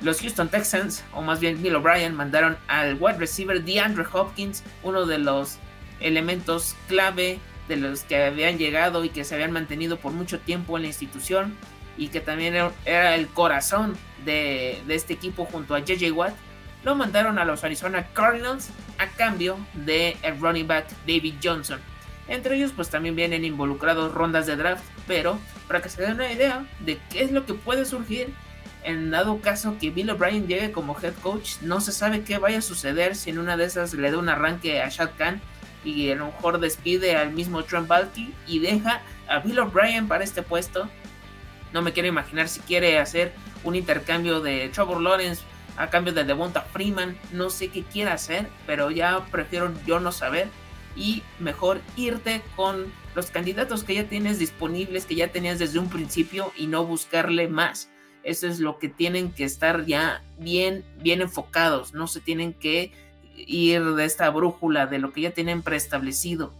los 0.00 0.20
Houston 0.20 0.48
Texans, 0.48 1.04
o 1.12 1.22
más 1.22 1.40
bien 1.40 1.62
Bill 1.62 1.76
O'Brien, 1.76 2.14
mandaron 2.14 2.56
al 2.68 2.96
wide 3.00 3.18
receiver 3.18 3.62
DeAndre 3.62 4.04
Hopkins, 4.12 4.62
uno 4.82 5.06
de 5.06 5.18
los 5.18 5.58
elementos 6.00 6.76
clave 6.88 7.38
de 7.68 7.76
los 7.76 8.02
que 8.02 8.22
habían 8.24 8.58
llegado 8.58 9.04
y 9.04 9.08
que 9.08 9.24
se 9.24 9.34
habían 9.34 9.52
mantenido 9.52 9.98
por 9.98 10.12
mucho 10.12 10.38
tiempo 10.40 10.76
en 10.76 10.82
la 10.82 10.88
institución 10.88 11.56
y 11.96 12.08
que 12.08 12.20
también 12.20 12.54
era 12.84 13.14
el 13.14 13.28
corazón 13.28 13.96
de, 14.24 14.82
este 14.88 15.14
equipo 15.14 15.44
junto 15.44 15.74
a 15.74 15.80
JJ 15.80 16.12
Watt, 16.12 16.34
lo 16.82 16.94
mandaron 16.94 17.38
a 17.38 17.44
los 17.44 17.64
Arizona 17.64 18.06
Cardinals 18.12 18.70
a 18.98 19.06
cambio 19.08 19.56
de 19.72 20.16
el 20.22 20.38
running 20.40 20.66
back 20.66 20.86
David 21.06 21.34
Johnson. 21.42 21.80
Entre 22.28 22.56
ellos 22.56 22.72
pues 22.74 22.88
también 22.88 23.16
vienen 23.16 23.44
involucrados 23.44 24.12
rondas 24.12 24.46
de 24.46 24.56
draft, 24.56 24.84
pero 25.06 25.38
para 25.68 25.82
que 25.82 25.88
se 25.88 26.02
den 26.02 26.14
una 26.14 26.32
idea 26.32 26.64
de 26.80 26.98
qué 27.10 27.22
es 27.22 27.32
lo 27.32 27.44
que 27.44 27.54
puede 27.54 27.84
surgir 27.84 28.32
en 28.84 29.10
dado 29.10 29.40
caso 29.40 29.76
que 29.80 29.90
Bill 29.90 30.10
O'Brien 30.10 30.46
llegue 30.46 30.70
como 30.70 30.96
head 31.00 31.14
coach, 31.22 31.56
no 31.62 31.80
se 31.80 31.90
sabe 31.90 32.22
qué 32.22 32.38
vaya 32.38 32.58
a 32.58 32.62
suceder 32.62 33.16
si 33.16 33.30
en 33.30 33.38
una 33.38 33.56
de 33.56 33.64
esas 33.64 33.94
le 33.94 34.10
da 34.10 34.18
un 34.18 34.28
arranque 34.28 34.80
a 34.80 34.88
Shad 34.88 35.10
Khan 35.16 35.40
y 35.84 36.10
a 36.10 36.14
lo 36.14 36.26
mejor 36.26 36.60
despide 36.60 37.16
al 37.16 37.32
mismo 37.32 37.64
Trump 37.64 37.88
Balky 37.88 38.34
y 38.46 38.58
deja 38.58 39.02
a 39.28 39.38
Bill 39.38 39.58
O'Brien 39.58 40.06
para 40.06 40.24
este 40.24 40.42
puesto. 40.42 40.88
No 41.72 41.82
me 41.82 41.92
quiero 41.92 42.08
imaginar 42.08 42.48
si 42.48 42.60
quiere 42.60 42.98
hacer 42.98 43.32
un 43.64 43.74
intercambio 43.74 44.40
de 44.40 44.68
Trevor 44.68 45.00
Lawrence 45.00 45.42
a 45.76 45.88
cambio 45.88 46.12
de 46.12 46.24
Devonta 46.24 46.62
Freeman. 46.62 47.18
No 47.32 47.50
sé 47.50 47.68
qué 47.68 47.82
quiera 47.82 48.12
hacer, 48.12 48.48
pero 48.66 48.90
ya 48.90 49.24
prefiero 49.30 49.72
yo 49.86 49.98
no 49.98 50.12
saber 50.12 50.48
y 50.96 51.22
mejor 51.38 51.80
irte 51.96 52.42
con 52.56 52.92
los 53.14 53.30
candidatos 53.30 53.84
que 53.84 53.94
ya 53.94 54.08
tienes 54.08 54.38
disponibles, 54.38 55.06
que 55.06 55.14
ya 55.14 55.28
tenías 55.28 55.58
desde 55.58 55.78
un 55.78 55.88
principio 55.88 56.52
y 56.56 56.66
no 56.66 56.84
buscarle 56.84 57.48
más. 57.48 57.90
Eso 58.22 58.46
es 58.46 58.58
lo 58.58 58.78
que 58.78 58.88
tienen 58.88 59.32
que 59.32 59.44
estar 59.44 59.84
ya 59.84 60.22
bien, 60.38 60.84
bien 61.00 61.20
enfocados. 61.20 61.94
No 61.94 62.06
se 62.06 62.20
tienen 62.20 62.54
que 62.54 62.92
ir 63.36 63.82
de 63.82 64.04
esta 64.04 64.30
brújula 64.30 64.86
de 64.86 64.98
lo 64.98 65.12
que 65.12 65.22
ya 65.22 65.30
tienen 65.32 65.62
preestablecido. 65.62 66.52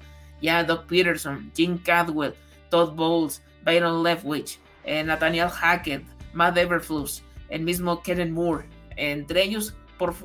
Ya 0.43 0.62
Doc 0.64 0.87
Peterson, 0.87 1.50
Jim 1.57 1.79
Cadwell, 1.79 2.35
Todd 2.71 2.95
Bowles, 2.95 3.43
Byron 3.64 4.03
Leftwich, 4.03 4.59
eh, 4.85 5.03
Nathaniel 5.03 5.49
Hackett, 5.49 6.05
Matt 6.35 6.59
Everflus, 6.59 7.23
el 7.49 7.62
mismo 7.62 8.03
Kenneth 8.03 8.31
Moore, 8.31 8.64
entre 8.97 9.43
ellos, 9.43 9.75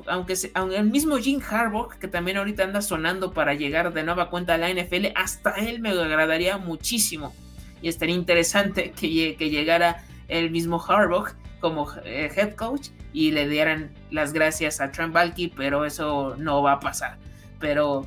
aunque, 0.06 0.34
el 0.54 0.90
mismo 0.90 1.16
Jim 1.18 1.40
Harbaugh, 1.48 1.90
que 1.98 2.08
también 2.08 2.36
ahorita 2.36 2.64
anda 2.64 2.82
sonando 2.82 3.32
para 3.32 3.54
llegar 3.54 3.92
de 3.92 4.02
nueva 4.02 4.30
cuenta 4.30 4.54
a 4.54 4.58
la 4.58 4.68
NFL, 4.68 5.06
hasta 5.14 5.52
él 5.52 5.80
me 5.80 5.90
agradaría 5.90 6.58
muchísimo. 6.58 7.34
Y 7.82 7.88
estaría 7.88 8.14
interesante 8.14 8.92
que, 8.92 9.36
que 9.36 9.50
llegara 9.50 10.04
el 10.28 10.50
mismo 10.50 10.82
Harbaugh 10.82 11.28
como 11.60 11.90
eh, 12.04 12.30
head 12.34 12.54
coach 12.54 12.88
y 13.12 13.32
le 13.32 13.48
dieran 13.48 13.90
las 14.10 14.32
gracias 14.32 14.80
a 14.80 14.90
Trent 14.90 15.12
Balky, 15.12 15.48
pero 15.48 15.84
eso 15.84 16.34
no 16.38 16.62
va 16.62 16.72
a 16.72 16.80
pasar. 16.80 17.18
Pero, 17.58 18.06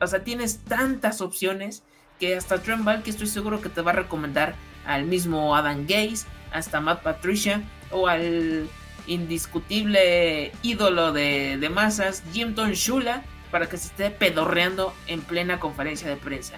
o 0.00 0.06
sea, 0.06 0.24
tienes 0.24 0.58
tantas 0.64 1.20
opciones 1.20 1.82
que 2.18 2.36
hasta 2.36 2.60
Trent 2.62 2.84
Balky 2.84 3.10
estoy 3.10 3.26
seguro 3.26 3.60
que 3.60 3.68
te 3.68 3.82
va 3.82 3.92
a 3.92 3.94
recomendar 3.94 4.54
al 4.86 5.04
mismo 5.04 5.54
Adam 5.54 5.86
Gaze, 5.86 6.26
hasta 6.52 6.80
Matt 6.80 7.02
Patricia 7.02 7.62
o 7.90 8.08
al 8.08 8.68
indiscutible 9.08 10.52
ídolo 10.62 11.12
de, 11.12 11.56
de 11.58 11.68
masas, 11.68 12.22
Jimton 12.32 12.72
Shula, 12.72 13.24
para 13.50 13.68
que 13.68 13.76
se 13.76 13.88
esté 13.88 14.10
pedorreando 14.10 14.94
en 15.06 15.22
plena 15.22 15.58
conferencia 15.58 16.08
de 16.08 16.16
prensa. 16.16 16.56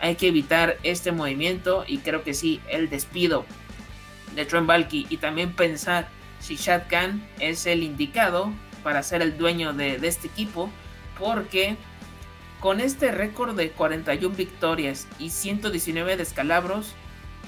Hay 0.00 0.14
que 0.14 0.28
evitar 0.28 0.78
este 0.84 1.12
movimiento 1.12 1.84
y 1.86 1.98
creo 1.98 2.22
que 2.22 2.32
sí, 2.32 2.60
el 2.70 2.88
despido 2.88 3.44
de 4.34 4.44
Trent 4.44 4.66
Balky 4.66 5.06
y 5.10 5.16
también 5.16 5.52
pensar 5.52 6.08
si 6.38 6.56
Shad 6.56 6.82
Khan 6.88 7.26
es 7.40 7.66
el 7.66 7.82
indicado 7.82 8.52
para 8.84 9.02
ser 9.02 9.22
el 9.22 9.36
dueño 9.36 9.72
de, 9.72 9.98
de 9.98 10.08
este 10.08 10.28
equipo, 10.28 10.70
porque 11.18 11.76
con 12.60 12.80
este 12.80 13.10
récord 13.10 13.56
de 13.56 13.70
41 13.70 14.34
victorias 14.36 15.08
y 15.18 15.30
119 15.30 16.16
descalabros, 16.16 16.94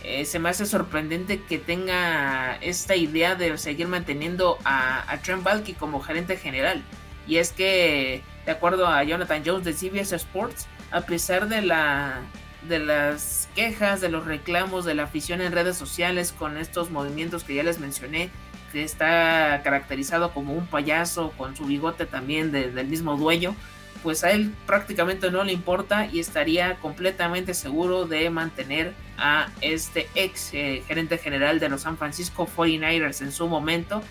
eh, 0.03 0.25
se 0.25 0.39
me 0.39 0.49
hace 0.49 0.65
sorprendente 0.65 1.43
que 1.43 1.59
tenga 1.59 2.57
esta 2.57 2.97
idea 2.97 3.35
de 3.35 3.57
seguir 3.59 3.87
manteniendo 3.87 4.59
a, 4.65 5.19
Trent 5.23 5.43
Balky 5.43 5.75
como 5.75 6.01
gerente 6.01 6.37
general. 6.37 6.83
Y 7.27 7.37
es 7.37 7.53
que, 7.53 8.23
de 8.47 8.53
acuerdo 8.53 8.87
a 8.87 9.03
Jonathan 9.05 9.43
Jones 9.45 9.65
de 9.65 9.75
CBS 9.75 10.17
Sports, 10.17 10.67
a 10.91 11.03
pesar 11.03 11.49
de 11.49 11.63
la 11.63 12.21
de 12.69 12.79
las 12.79 13.49
quejas, 13.55 14.03
de 14.03 14.11
los 14.11 14.27
reclamos 14.27 14.85
de 14.85 14.95
la 14.95 15.05
afición 15.05 15.41
en 15.41 15.53
redes 15.53 15.77
sociales 15.79 16.33
con 16.33 16.59
estos 16.59 16.91
movimientos 16.91 17.43
que 17.43 17.55
ya 17.55 17.63
les 17.63 17.79
mencioné, 17.79 18.31
que 18.71 18.85
está 18.85 19.63
caracterizado 19.65 20.33
como 20.33 20.53
un 20.53 20.67
payaso 20.67 21.33
con 21.39 21.57
su 21.57 21.65
bigote 21.65 22.05
también 22.05 22.53
del 22.53 22.87
mismo 22.87 23.17
dueño, 23.17 23.57
pues 24.03 24.25
a 24.25 24.31
él 24.31 24.55
prácticamente 24.67 25.31
no 25.31 25.45
le 25.45 25.53
importa 25.53 26.07
y 26.07 26.21
estaría 26.21 26.77
completamente 26.77 27.55
seguro 27.55 28.07
de 28.07 28.31
mantener 28.31 28.95
a 29.19 29.49
este 29.61 30.09
ex 30.15 30.55
eh, 30.55 30.83
gerente 30.87 31.19
general 31.19 31.61
de 31.61 31.69
los 31.69 31.83
San 31.83 31.99
Francisco 31.99 32.49
49ers 32.57 33.21
en 33.23 33.33
su 33.33 33.47
momento. 33.49 34.03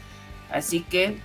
Así 0.52 0.82
que 0.82 1.18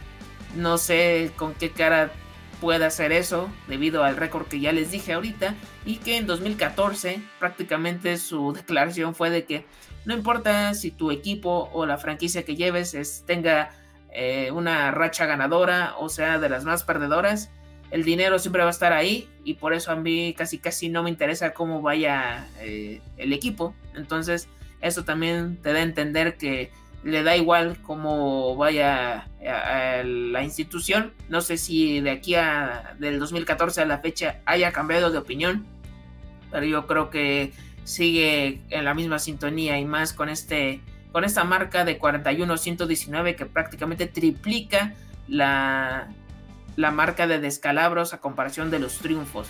no 0.56 0.78
sé 0.78 1.32
con 1.36 1.54
qué 1.54 1.70
cara 1.70 2.12
puede 2.60 2.86
hacer 2.86 3.12
eso 3.12 3.50
debido 3.68 4.04
al 4.04 4.16
récord 4.16 4.46
que 4.46 4.60
ya 4.60 4.72
les 4.72 4.90
dije 4.90 5.12
ahorita 5.12 5.54
y 5.84 5.96
que 5.96 6.16
en 6.16 6.26
2014 6.26 7.20
prácticamente 7.38 8.16
su 8.16 8.52
declaración 8.56 9.14
fue 9.14 9.30
de 9.30 9.44
que 9.44 9.66
no 10.04 10.14
importa 10.14 10.74
si 10.74 10.90
tu 10.90 11.10
equipo 11.10 11.70
o 11.72 11.86
la 11.86 11.98
franquicia 11.98 12.44
que 12.44 12.56
lleves 12.56 13.24
tenga 13.26 13.70
eh, 14.12 14.50
una 14.52 14.90
racha 14.92 15.26
ganadora 15.26 15.94
o 15.98 16.08
sea 16.08 16.38
de 16.38 16.48
las 16.48 16.64
más 16.64 16.84
perdedoras, 16.84 17.50
el 17.94 18.02
dinero 18.02 18.40
siempre 18.40 18.62
va 18.62 18.68
a 18.68 18.72
estar 18.72 18.92
ahí 18.92 19.28
y 19.44 19.54
por 19.54 19.72
eso 19.72 19.92
a 19.92 19.94
mí 19.94 20.34
casi 20.36 20.58
casi 20.58 20.88
no 20.88 21.04
me 21.04 21.10
interesa 21.10 21.54
cómo 21.54 21.80
vaya 21.80 22.48
eh, 22.58 23.00
el 23.18 23.32
equipo. 23.32 23.72
Entonces 23.94 24.48
eso 24.80 25.04
también 25.04 25.58
te 25.62 25.72
da 25.72 25.78
a 25.78 25.82
entender 25.82 26.36
que 26.36 26.72
le 27.04 27.22
da 27.22 27.36
igual 27.36 27.76
cómo 27.82 28.56
vaya 28.56 29.28
a, 29.46 30.02
la 30.02 30.42
institución. 30.42 31.12
No 31.28 31.40
sé 31.40 31.56
si 31.56 32.00
de 32.00 32.10
aquí 32.10 32.34
a 32.34 32.96
del 32.98 33.20
2014 33.20 33.82
a 33.82 33.86
la 33.86 33.98
fecha 33.98 34.40
haya 34.44 34.72
cambiado 34.72 35.12
de 35.12 35.18
opinión, 35.18 35.64
pero 36.50 36.66
yo 36.66 36.88
creo 36.88 37.10
que 37.10 37.52
sigue 37.84 38.60
en 38.70 38.84
la 38.84 38.94
misma 38.94 39.20
sintonía 39.20 39.78
y 39.78 39.84
más 39.84 40.12
con 40.12 40.28
este 40.28 40.80
con 41.12 41.22
esta 41.22 41.44
marca 41.44 41.84
de 41.84 41.96
41-119 42.00 43.36
que 43.36 43.46
prácticamente 43.46 44.08
triplica 44.08 44.94
la, 45.28 46.08
la 46.76 46.90
marca 46.90 47.26
de 47.26 47.40
descalabros 47.40 48.12
a 48.12 48.18
comparación 48.18 48.70
de 48.70 48.78
los 48.78 48.98
triunfos. 48.98 49.48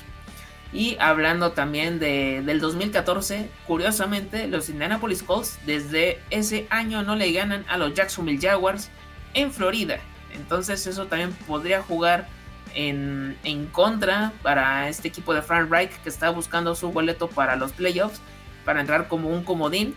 Y 0.72 0.96
hablando 0.98 1.52
también 1.52 2.00
de, 2.00 2.42
del 2.44 2.60
2014, 2.60 3.48
curiosamente, 3.66 4.48
los 4.48 4.68
Indianapolis 4.68 5.22
Colts 5.22 5.58
desde 5.66 6.20
ese 6.30 6.66
año 6.68 7.02
no 7.02 7.14
le 7.14 7.30
ganan 7.32 7.64
a 7.68 7.78
los 7.78 7.94
Jacksonville 7.94 8.40
Jaguars 8.40 8.90
en 9.34 9.52
Florida. 9.52 9.98
Entonces 10.34 10.86
eso 10.88 11.06
también 11.06 11.32
podría 11.46 11.80
jugar 11.80 12.26
en, 12.74 13.38
en 13.44 13.66
contra 13.66 14.32
para 14.42 14.88
este 14.88 15.06
equipo 15.06 15.32
de 15.32 15.42
Frank 15.42 15.70
Reich 15.70 15.92
que 16.02 16.08
está 16.08 16.30
buscando 16.30 16.74
su 16.74 16.90
boleto 16.90 17.28
para 17.28 17.54
los 17.54 17.72
playoffs, 17.72 18.20
para 18.64 18.80
entrar 18.80 19.06
como 19.06 19.28
un 19.28 19.44
comodín. 19.44 19.94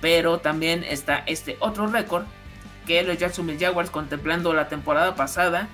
Pero 0.00 0.38
también 0.38 0.84
está 0.84 1.22
este 1.26 1.58
otro 1.60 1.86
récord 1.86 2.24
que 2.86 3.02
los 3.02 3.18
Jacksonville 3.18 3.62
Jaguars 3.62 3.90
contemplando 3.90 4.54
la 4.54 4.68
temporada 4.68 5.14
pasada 5.16 5.68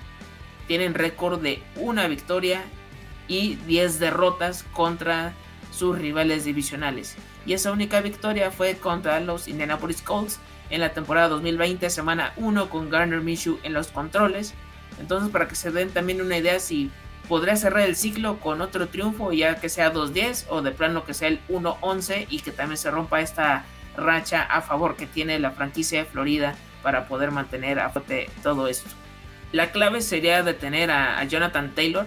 tienen 0.67 0.93
récord 0.93 1.41
de 1.41 1.61
una 1.75 2.07
victoria 2.07 2.63
y 3.27 3.55
10 3.67 3.99
derrotas 3.99 4.63
contra 4.73 5.33
sus 5.71 5.97
rivales 5.97 6.45
divisionales. 6.45 7.15
Y 7.45 7.53
esa 7.53 7.71
única 7.71 8.01
victoria 8.01 8.51
fue 8.51 8.77
contra 8.77 9.19
los 9.19 9.47
Indianapolis 9.47 10.01
Colts 10.01 10.39
en 10.69 10.81
la 10.81 10.93
temporada 10.93 11.29
2020, 11.29 11.89
semana 11.89 12.33
1 12.37 12.69
con 12.69 12.89
Garner 12.89 13.21
Minshew 13.21 13.59
en 13.63 13.73
los 13.73 13.87
controles. 13.87 14.53
Entonces, 14.99 15.29
para 15.31 15.47
que 15.47 15.55
se 15.55 15.71
den 15.71 15.89
también 15.89 16.21
una 16.21 16.37
idea 16.37 16.59
si 16.59 16.89
podría 17.27 17.55
cerrar 17.55 17.83
el 17.83 17.95
ciclo 17.95 18.39
con 18.39 18.61
otro 18.61 18.87
triunfo, 18.87 19.31
ya 19.33 19.59
que 19.59 19.69
sea 19.69 19.93
2-10 19.93 20.45
o 20.49 20.61
de 20.61 20.71
plano 20.71 21.05
que 21.05 21.13
sea 21.13 21.27
el 21.27 21.39
1-11 21.49 22.27
y 22.29 22.39
que 22.39 22.51
también 22.51 22.77
se 22.77 22.91
rompa 22.91 23.21
esta 23.21 23.65
racha 23.97 24.43
a 24.43 24.61
favor 24.61 24.95
que 24.95 25.07
tiene 25.07 25.39
la 25.39 25.51
franquicia 25.51 25.99
de 25.99 26.05
Florida 26.05 26.55
para 26.83 27.07
poder 27.07 27.31
mantener 27.31 27.79
a 27.79 27.89
flote 27.89 28.29
todo 28.43 28.67
esto. 28.67 28.89
La 29.55 29.71
clave 29.71 30.01
sería 30.01 30.43
detener 30.43 30.91
a, 30.91 31.23
Jonathan 31.23 31.73
Taylor, 31.73 32.05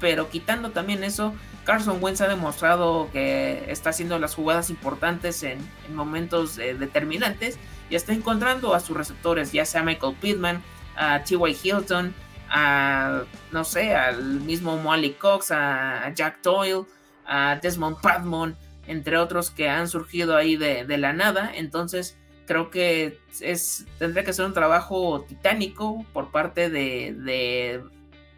pero 0.00 0.28
quitando 0.28 0.70
también 0.70 1.02
eso, 1.02 1.34
Carson 1.64 1.96
Wentz 1.98 2.20
ha 2.20 2.28
demostrado 2.28 3.08
que 3.10 3.64
está 3.68 3.88
haciendo 3.88 4.18
las 4.18 4.34
jugadas 4.34 4.68
importantes 4.68 5.42
en, 5.42 5.66
momentos 5.94 6.58
eh, 6.58 6.74
determinantes 6.74 7.58
y 7.88 7.94
está 7.94 8.12
encontrando 8.12 8.74
a 8.74 8.80
sus 8.80 8.98
receptores, 8.98 9.50
ya 9.50 9.64
sea 9.64 9.82
Michael 9.82 10.14
Pittman, 10.20 10.62
a 10.94 11.24
T.Y. 11.24 11.56
Hilton, 11.62 12.14
a, 12.50 13.22
no 13.50 13.64
sé, 13.64 13.94
al 13.94 14.22
mismo 14.22 14.76
Molly 14.76 15.12
Cox, 15.14 15.52
a, 15.52 16.12
Jack 16.14 16.42
Doyle, 16.42 16.84
a 17.24 17.58
Desmond 17.62 17.98
Padmon, 18.02 18.58
entre 18.86 19.16
otros 19.16 19.50
que 19.50 19.70
han 19.70 19.88
surgido 19.88 20.36
ahí 20.36 20.58
de, 20.58 20.84
la 20.98 21.14
nada. 21.14 21.50
Entonces, 21.54 22.18
creo 22.50 22.68
que 22.68 23.20
es, 23.40 23.86
tendría 24.00 24.24
que 24.24 24.32
ser 24.32 24.44
un 24.44 24.52
trabajo 24.52 25.24
titánico 25.28 26.04
por 26.12 26.32
parte 26.32 26.68
de, 26.68 27.14
de 27.14 27.80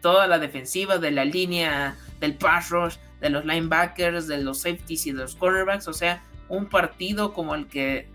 toda 0.01 0.27
la 0.27 0.37
defensiva, 0.37 0.99
de 0.99 1.09
la 1.09 1.25
línea 1.25 1.97
del 2.19 2.35
pass 2.35 2.69
rush, 2.69 2.97
de 3.21 3.31
los 3.31 3.43
linebackers, 3.43 4.27
de 4.27 4.37
los 4.37 4.59
safeties 4.59 5.07
y 5.07 5.13
de 5.13 5.17
los 5.17 5.35
cornerbacks. 5.35 5.87
O 5.87 5.93
sea, 5.93 6.21
un 6.47 6.67
partido 6.67 7.33
como 7.33 7.55
el 7.55 7.65
que 7.65 8.07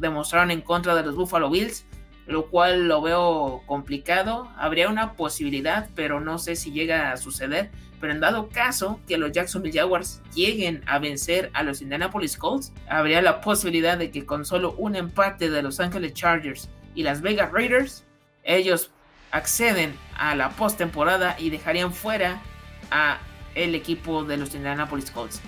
demostraron 0.00 0.50
en 0.50 0.62
contra 0.62 0.96
de 0.96 1.04
los 1.04 1.14
Buffalo 1.14 1.48
Bills 1.48 1.86
lo 2.26 2.46
cual 2.46 2.88
lo 2.88 3.00
veo 3.00 3.62
complicado. 3.66 4.50
Habría 4.56 4.88
una 4.88 5.12
posibilidad, 5.12 5.88
pero 5.94 6.20
no 6.20 6.38
sé 6.38 6.56
si 6.56 6.72
llega 6.72 7.12
a 7.12 7.16
suceder. 7.16 7.70
Pero 8.00 8.12
en 8.12 8.20
dado 8.20 8.48
caso 8.48 9.00
que 9.08 9.16
los 9.16 9.32
Jacksonville 9.32 9.78
Jaguars 9.78 10.20
lleguen 10.34 10.82
a 10.86 10.98
vencer 10.98 11.50
a 11.54 11.62
los 11.62 11.80
Indianapolis 11.80 12.36
Colts, 12.36 12.72
habría 12.88 13.22
la 13.22 13.40
posibilidad 13.40 13.96
de 13.96 14.10
que 14.10 14.26
con 14.26 14.44
solo 14.44 14.72
un 14.78 14.96
empate 14.96 15.50
de 15.50 15.62
Los 15.62 15.80
Angeles 15.80 16.12
Chargers 16.14 16.68
y 16.94 17.02
Las 17.02 17.22
Vegas 17.22 17.52
Raiders, 17.52 18.04
ellos 18.44 18.90
acceden 19.30 19.94
a 20.16 20.34
la 20.34 20.50
postemporada 20.50 21.36
y 21.38 21.50
dejarían 21.50 21.92
fuera 21.92 22.40
a 22.90 23.18
el 23.54 23.74
equipo 23.74 24.24
de 24.24 24.36
los 24.36 24.54
Indianapolis 24.54 25.10
Colts. 25.10 25.40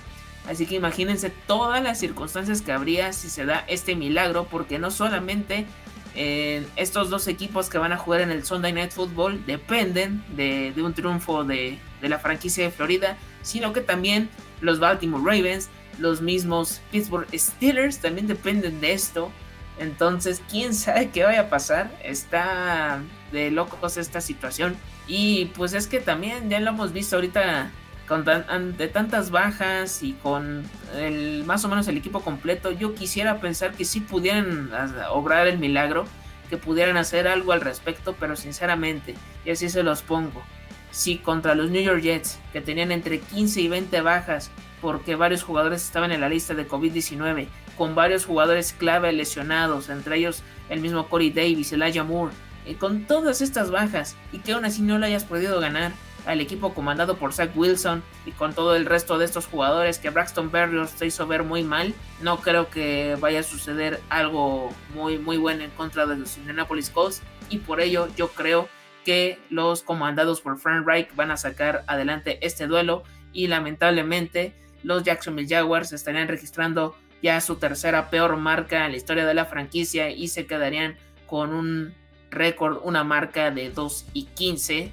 Así 0.49 0.67
que 0.67 0.77
imagínense 0.77 1.31
todas 1.47 1.83
las 1.83 1.99
circunstancias 1.99 2.63
que 2.63 2.73
habría 2.73 3.13
si 3.13 3.29
se 3.29 3.45
da 3.45 3.65
este 3.69 3.95
milagro, 3.95 4.47
porque 4.51 4.79
no 4.79 4.91
solamente 4.91 5.67
estos 6.15 7.11
dos 7.11 7.29
equipos 7.29 7.69
que 7.69 7.79
van 7.79 7.93
a 7.93 7.97
jugar 7.97 8.21
en 8.21 8.31
el 8.31 8.45
Sunday 8.45 8.73
Night 8.73 8.93
Football 8.93 9.45
dependen 9.47 10.25
de, 10.37 10.73
un 10.77 10.95
triunfo 10.95 11.45
de, 11.45 11.79
la 12.03 12.19
franquicia 12.19 12.65
de 12.65 12.71
Florida, 12.71 13.17
sino 13.43 13.73
que 13.73 13.81
también 13.81 14.29
los 14.61 14.81
Baltimore 14.81 15.23
Ravens, 15.25 15.69
los 15.99 16.21
mismos 16.21 16.81
Pittsburgh 16.91 17.29
Steelers 17.35 17.99
también 17.99 18.27
dependen 18.27 18.81
de 18.81 18.93
esto. 18.93 19.31
Entonces, 19.79 20.43
quién 20.51 20.75
sabe 20.75 21.11
qué 21.11 21.25
vaya 21.25 21.43
a 21.43 21.51
pasar. 21.51 21.91
Está 22.03 23.01
de 23.33 23.51
locos 23.51 23.97
esta 23.97 24.21
situación. 24.21 24.77
Y 25.07 25.47
pues 25.57 25.73
es 25.73 25.87
que 25.87 26.01
también 26.01 26.51
ya 26.51 26.61
lo 26.61 26.71
hemos 26.71 26.93
visto 26.93 27.17
ahorita 27.17 27.71
con 28.09 28.25
de 28.25 28.89
tantas 28.89 29.31
bajas 29.31 30.03
y 30.03 30.15
con 30.15 30.65
el, 30.97 31.45
más 31.45 31.65
o 31.65 31.69
menos 31.69 31.87
el 31.89 31.99
equipo 31.99 32.21
completo, 32.21 32.73
yo 32.73 32.95
quisiera 32.95 33.39
pensar 33.41 33.73
que 33.73 33.85
sí 33.85 34.01
pudieran 34.01 34.71
obrar 35.11 35.47
el 35.47 35.59
milagro, 35.59 36.07
que 36.49 36.57
pudieran 36.57 36.97
hacer 36.97 37.29
algo 37.29 37.53
al 37.53 37.61
respecto, 37.61 38.17
pero 38.19 38.35
sinceramente, 38.35 39.15
y 39.45 39.51
así 39.51 39.69
se 39.69 39.83
los 39.83 40.01
pongo, 40.01 40.43
si 40.91 41.19
contra 41.19 41.55
los 41.55 41.71
New 41.71 41.83
York 41.83 42.01
Jets, 42.01 42.39
que 42.53 42.63
tenían 42.63 42.93
entre 42.93 43.21
15 43.21 43.61
y 43.61 43.69
20 43.69 44.01
bajas, 44.01 44.51
porque 44.81 45.15
varios 45.15 45.43
jugadores 45.43 45.85
estaban 45.85 46.11
en 46.11 46.23
la 46.23 46.31
lista 46.31 46.55
de 46.55 46.67
COVID-19, 46.67 47.49
con 47.77 47.95
varios 47.95 48.25
jugadores 48.25 48.73
clave 48.73 49.13
lesionados, 49.13 49.91
entre 49.91 50.17
ellos 50.17 50.43
el 50.71 50.81
mismo 50.81 51.09
Corey 51.09 51.31
Davis, 51.31 51.73
Elijah 51.73 52.05
Moore, 52.05 52.33
y 52.67 52.75
con 52.75 53.05
todas 53.05 53.43
estas 53.43 53.71
bajas, 53.71 54.17
y 54.33 54.39
que 54.39 54.53
aún 54.53 54.65
así 54.65 54.81
no 54.81 54.99
lo 54.99 55.05
hayas 55.05 55.25
podido 55.25 55.61
ganar, 55.61 55.93
al 56.29 56.43
equipo 56.43 56.75
comandado 56.75 57.17
por 57.17 57.33
Zach 57.33 57.51
Wilson 57.57 58.03
y 58.27 58.33
con 58.33 58.55
todo 58.55 58.77
el 58.77 58.85
resto 58.85 59.17
de 59.17 59.25
estos 59.25 59.47
jugadores 59.47 59.99
que 59.99 60.11
Braxton 60.11 60.51
Berrios 60.51 60.91
se 60.91 61.07
hizo 61.07 61.27
ver 61.27 61.43
muy 61.43 61.63
mal, 61.63 61.95
no 62.21 62.41
creo 62.41 62.69
que 62.69 63.17
vaya 63.19 63.41
a 63.41 63.43
suceder 63.43 64.01
algo 64.11 64.71
muy 64.95 65.19
muy 65.19 65.39
bueno 65.39 65.65
en 65.65 65.71
contra 65.71 66.07
de 66.07 66.17
los 66.17 66.37
Indianapolis 66.37 66.91
Colts. 66.91 67.23
Y 67.49 67.59
por 67.59 67.81
ello 67.81 68.09
yo 68.15 68.29
creo 68.29 68.69
que 69.07 69.39
los 69.49 69.83
comandados 69.83 70.43
por 70.43 70.59
Frank 70.59 70.87
Reich 70.87 71.09
van 71.17 71.31
a 71.31 71.39
sacar 71.39 71.83
adelante 71.87 72.39
este 72.43 72.67
duelo 72.67 73.05
y 73.33 73.47
lamentablemente 73.47 74.53
los 74.83 75.05
Jacksonville 75.05 75.49
Jaguars 75.49 75.93
estarían 75.95 76.29
registrando 76.29 76.95
ya 77.23 77.41
su 77.41 77.57
tercera 77.57 78.11
peor 78.11 78.37
marca 78.37 78.85
en 78.85 78.93
la 78.93 78.99
historia 78.99 79.25
de 79.25 79.33
la 79.33 79.47
franquicia 79.47 80.11
y 80.11 80.29
se 80.29 80.47
quedarían 80.47 80.99
con 81.27 81.55
un 81.55 81.95
récord, 82.31 82.81
una 82.85 83.03
marca 83.03 83.51
de 83.51 83.71
2 83.71 84.07
y 84.13 84.25
15 84.27 84.93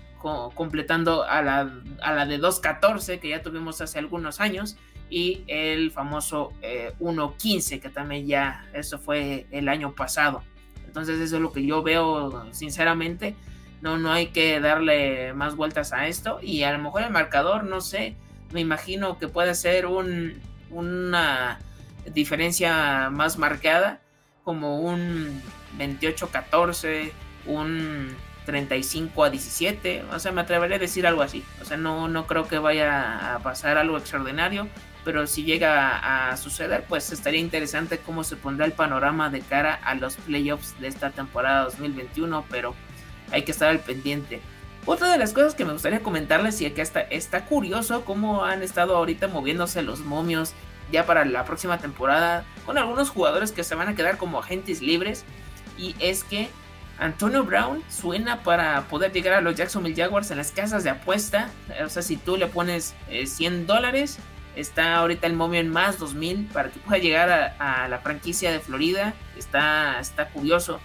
completando 0.56 1.24
a 1.24 1.42
la, 1.42 1.72
a 2.02 2.14
la 2.14 2.26
de 2.26 2.40
2.14 2.40 3.20
que 3.20 3.30
ya 3.30 3.42
tuvimos 3.42 3.82
hace 3.82 4.00
algunos 4.00 4.40
años 4.40 4.78
y 5.10 5.44
el 5.48 5.92
famoso 5.92 6.52
1.15 7.00 7.74
eh, 7.74 7.80
que 7.80 7.90
también 7.90 8.26
ya 8.28 8.66
eso 8.74 8.98
fue 8.98 9.46
el 9.52 9.70
año 9.70 9.94
pasado. 9.94 10.44
Entonces 10.86 11.20
eso 11.20 11.36
es 11.36 11.42
lo 11.42 11.52
que 11.52 11.66
yo 11.66 11.84
veo 11.84 12.48
sinceramente. 12.54 13.36
No, 13.82 13.98
no 13.98 14.12
hay 14.12 14.28
que 14.28 14.60
darle 14.60 15.34
más 15.34 15.56
vueltas 15.56 15.94
a 15.94 16.08
esto 16.08 16.40
y 16.42 16.64
a 16.64 16.72
lo 16.72 16.80
mejor 16.80 17.04
el 17.04 17.12
marcador, 17.12 17.66
no 17.66 17.82
sé, 17.82 18.16
me 18.52 18.62
imagino 18.62 19.20
que 19.20 19.28
puede 19.28 19.54
ser 19.54 19.86
un, 19.86 20.42
una 20.72 21.60
diferencia 22.14 23.10
más 23.12 23.38
marcada 23.38 24.02
como 24.44 24.80
un 24.80 25.42
28-14, 25.78 27.12
un 27.46 28.16
35 28.46 29.24
a 29.24 29.30
17, 29.30 30.06
o 30.12 30.20
sea, 30.20 30.32
me 30.32 30.42
atrevería 30.42 30.78
a 30.78 30.80
decir 30.80 31.06
algo 31.08 31.22
así. 31.22 31.44
O 31.62 31.66
sea, 31.66 31.78
no, 31.78 32.08
no 32.08 32.28
creo 32.28 32.48
que 32.48 32.60
vaya 32.60 33.36
a 33.36 33.40
pasar 33.40 33.78
algo 33.78 33.98
extraordinario, 33.98 34.68
pero 35.04 35.28
si 35.28 35.44
llega 35.44 36.30
a 36.32 36.38
suceder, 36.38 36.86
pues 36.88 37.12
estaría 37.12 37.40
interesante 37.40 38.00
cómo 38.00 38.24
se 38.24 38.36
pondrá 38.36 38.66
el 38.66 38.72
panorama 38.72 39.30
de 39.30 39.42
cara 39.42 39.80
a 39.84 39.96
los 39.96 40.16
playoffs 40.16 40.80
de 40.80 40.88
esta 40.88 41.12
temporada 41.12 41.64
2021, 41.66 42.46
pero 42.50 42.76
hay 43.32 43.44
que 43.44 43.52
estar 43.52 43.70
al 43.70 43.80
pendiente. 43.80 44.42
Otra 44.86 45.12
de 45.12 45.18
las 45.18 45.34
cosas 45.34 45.56
que 45.56 45.66
me 45.66 45.74
gustaría 45.74 46.02
comentarles 46.02 46.62
y 46.62 46.70
que 46.70 46.82
está, 46.82 47.02
está 47.02 47.46
curioso 47.46 48.06
cómo 48.06 48.46
han 48.46 48.62
estado 48.62 48.96
ahorita 48.96 49.28
moviéndose 49.28 49.82
los 49.82 50.02
momios 50.02 50.54
ya 50.92 51.08
para 51.08 51.26
la 51.26 51.44
próxima 51.46 51.80
temporada 51.80 52.46
con 52.66 52.78
algunos 52.78 53.10
jugadores 53.10 53.52
que 53.52 53.64
se 53.64 53.74
van 53.74 53.88
a 53.88 53.96
quedar 53.96 54.18
como 54.18 54.40
agentes 54.40 54.82
libres 54.82 55.26
y 55.78 55.96
es 56.00 56.24
que 56.24 56.50
Antonio 56.98 57.44
Brown 57.44 57.84
suena 57.90 58.42
para 58.44 58.88
poder 58.88 59.12
llegar 59.12 59.34
a 59.34 59.42
los 59.42 59.56
Jacksonville 59.56 59.96
Jaguars 59.96 60.32
en 60.32 60.38
las 60.38 60.52
casas 60.52 60.84
de 60.84 60.90
apuesta. 60.90 61.50
O 61.84 61.90
sea, 61.90 62.02
si 62.02 62.18
tú 62.18 62.38
le 62.38 62.48
pones 62.48 62.96
100 63.26 63.54
eh, 63.54 63.66
dólares, 63.66 64.18
está 64.56 64.96
ahorita 64.96 65.28
el 65.28 65.34
momio 65.34 65.60
en 65.60 65.70
más 65.70 66.00
2000 66.00 66.50
para 66.54 66.70
que 66.70 66.80
pueda 66.80 66.98
llegar 66.98 67.56
a, 67.60 67.88
la 67.90 68.00
franquicia 68.00 68.52
de 68.52 68.60
Florida. 68.60 69.14
Está, 69.38 70.00
está 70.00 70.30
curioso. 70.30 70.80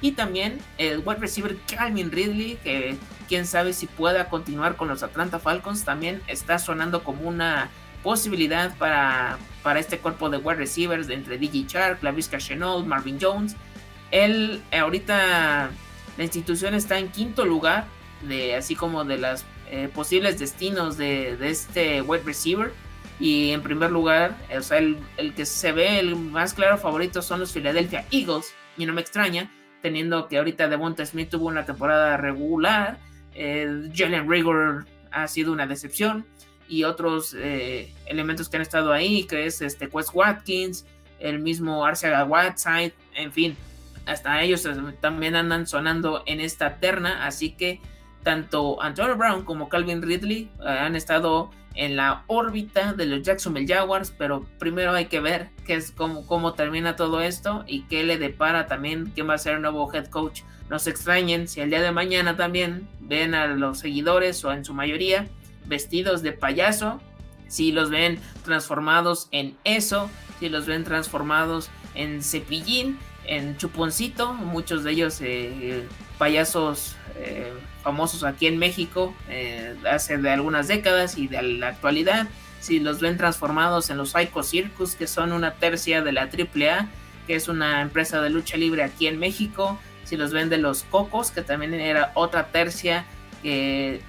Y 0.00 0.12
también 0.12 0.58
el 0.78 0.98
wide 0.98 1.20
receiver 1.20 1.56
Calvin 1.68 2.10
Ridley, 2.10 2.56
que 2.56 2.96
quién 3.28 3.46
sabe 3.46 3.72
si 3.72 3.86
pueda 3.86 4.28
continuar 4.28 4.74
con 4.74 4.88
los 4.88 5.04
Atlanta 5.04 5.38
Falcons, 5.38 5.84
también 5.84 6.20
está 6.26 6.58
sonando 6.58 7.04
como 7.04 7.28
una 7.28 7.70
posibilidad 8.02 8.76
para, 8.78 9.38
para 9.62 9.78
este 9.78 9.98
cuerpo 9.98 10.28
de 10.28 10.38
wide 10.38 10.56
receivers 10.56 11.08
entre 11.08 11.38
DJ 11.38 11.68
Chark, 11.68 12.02
Lavisca 12.02 12.38
Chenault, 12.38 12.84
Marvin 12.84 13.18
Jones 13.20 13.54
él 14.12 14.62
eh, 14.70 14.78
ahorita 14.78 15.70
la 16.16 16.22
institución 16.22 16.74
está 16.74 16.98
en 16.98 17.08
quinto 17.08 17.44
lugar 17.44 17.86
de 18.22 18.54
así 18.54 18.76
como 18.76 19.04
de 19.04 19.18
las 19.18 19.44
eh, 19.70 19.88
posibles 19.92 20.38
destinos 20.38 20.96
de, 20.96 21.36
este 21.40 22.02
wide 22.02 22.22
receiver. 22.22 22.72
Y 23.18 23.50
en 23.50 23.62
primer 23.62 23.90
lugar 23.90 24.36
o 24.56 24.62
sea 24.62 24.78
el, 24.78 24.98
que 25.34 25.46
se 25.46 25.72
ve 25.72 25.98
el 25.98 26.16
más 26.16 26.54
claro 26.54 26.78
favorito 26.78 27.22
son 27.22 27.40
los 27.40 27.52
Philadelphia 27.52 28.04
Eagles. 28.12 28.54
Y 28.76 28.86
no 28.86 28.92
me 28.92 29.00
extraña 29.00 29.50
teniendo 29.80 30.28
que 30.28 30.38
ahorita 30.38 30.68
Devonta 30.68 31.04
Smith 31.04 31.30
tuvo 31.30 31.48
una 31.48 31.64
temporada 31.64 32.16
regular 32.16 32.98
eh, 33.34 33.90
Jalen 33.94 34.30
Rigor 34.30 34.86
ha 35.10 35.26
sido 35.26 35.52
una 35.52 35.66
decepción 35.66 36.24
y 36.68 36.84
otros 36.84 37.34
elementos 38.06 38.48
que 38.48 38.56
han 38.56 38.62
estado 38.62 38.92
ahí 38.92 39.24
que 39.24 39.46
es 39.46 39.60
este 39.60 39.88
Quest 39.88 40.10
Watkins 40.14 40.86
el 41.18 41.38
mismo 41.40 41.84
Arcega 41.84 42.24
Whiteside 42.24 42.94
en 43.14 43.32
fin 43.32 43.56
hasta 44.06 44.42
ellos 44.42 44.66
también 45.00 45.36
andan 45.36 45.66
sonando 45.66 46.22
en 46.26 46.40
esta 46.40 46.76
terna, 46.76 47.26
así 47.26 47.52
que 47.52 47.80
tanto 48.22 48.80
Antonio 48.82 49.16
Brown 49.16 49.44
como 49.44 49.68
Calvin 49.68 50.02
Ridley 50.02 50.50
eh, 50.60 50.68
han 50.68 50.96
estado 50.96 51.50
en 51.74 51.96
la 51.96 52.24
órbita 52.26 52.92
de 52.92 53.06
los 53.06 53.22
Jacksonville 53.22 53.72
Jaguars, 53.72 54.12
pero 54.16 54.46
primero 54.58 54.92
hay 54.92 55.06
que 55.06 55.20
ver 55.20 55.50
qué 55.66 55.74
es 55.74 55.90
cómo, 55.90 56.26
cómo 56.26 56.54
termina 56.54 56.96
todo 56.96 57.20
esto 57.20 57.64
y 57.66 57.82
qué 57.82 58.04
le 58.04 58.18
depara 58.18 58.66
también 58.66 59.10
quién 59.14 59.28
va 59.28 59.34
a 59.34 59.38
ser 59.38 59.54
el 59.54 59.62
nuevo 59.62 59.92
head 59.92 60.06
coach. 60.06 60.42
No 60.68 60.78
se 60.78 60.90
extrañen 60.90 61.48
si 61.48 61.60
el 61.60 61.70
día 61.70 61.82
de 61.82 61.92
mañana 61.92 62.36
también 62.36 62.88
ven 63.00 63.34
a 63.34 63.46
los 63.46 63.78
seguidores 63.78 64.44
o 64.44 64.52
en 64.52 64.64
su 64.64 64.74
mayoría 64.74 65.26
vestidos 65.66 66.22
de 66.22 66.32
payaso, 66.32 67.00
si 67.48 67.72
los 67.72 67.90
ven 67.90 68.18
transformados 68.44 69.28
en 69.30 69.56
eso, 69.64 70.10
si 70.40 70.48
los 70.48 70.66
ven 70.66 70.84
transformados 70.84 71.70
en 71.94 72.22
cepillín, 72.22 72.98
en 73.24 73.56
chuponcito, 73.56 74.34
muchos 74.34 74.84
de 74.84 74.92
ellos 74.92 75.20
eh, 75.20 75.86
payasos 76.18 76.96
eh, 77.16 77.52
famosos 77.82 78.24
aquí 78.24 78.46
en 78.46 78.58
México 78.58 79.14
eh, 79.28 79.74
hace 79.90 80.18
de 80.18 80.30
algunas 80.30 80.68
décadas 80.68 81.18
y 81.18 81.28
de 81.28 81.42
la 81.42 81.68
actualidad. 81.68 82.28
Si 82.60 82.78
los 82.78 83.00
ven 83.00 83.16
transformados 83.16 83.90
en 83.90 83.96
los 83.96 84.10
Psycho 84.10 84.42
Circus, 84.42 84.94
que 84.94 85.06
son 85.06 85.32
una 85.32 85.54
tercia 85.54 86.02
de 86.02 86.12
la 86.12 86.22
AAA, 86.22 86.88
que 87.26 87.34
es 87.34 87.48
una 87.48 87.80
empresa 87.80 88.20
de 88.20 88.30
lucha 88.30 88.56
libre 88.56 88.82
aquí 88.82 89.06
en 89.06 89.18
México. 89.18 89.78
Si 90.04 90.16
los 90.16 90.32
ven 90.32 90.48
de 90.48 90.58
los 90.58 90.84
Cocos, 90.84 91.30
que 91.30 91.42
también 91.42 91.74
era 91.74 92.12
otra 92.14 92.48
tercia 92.48 93.04
que 93.42 94.00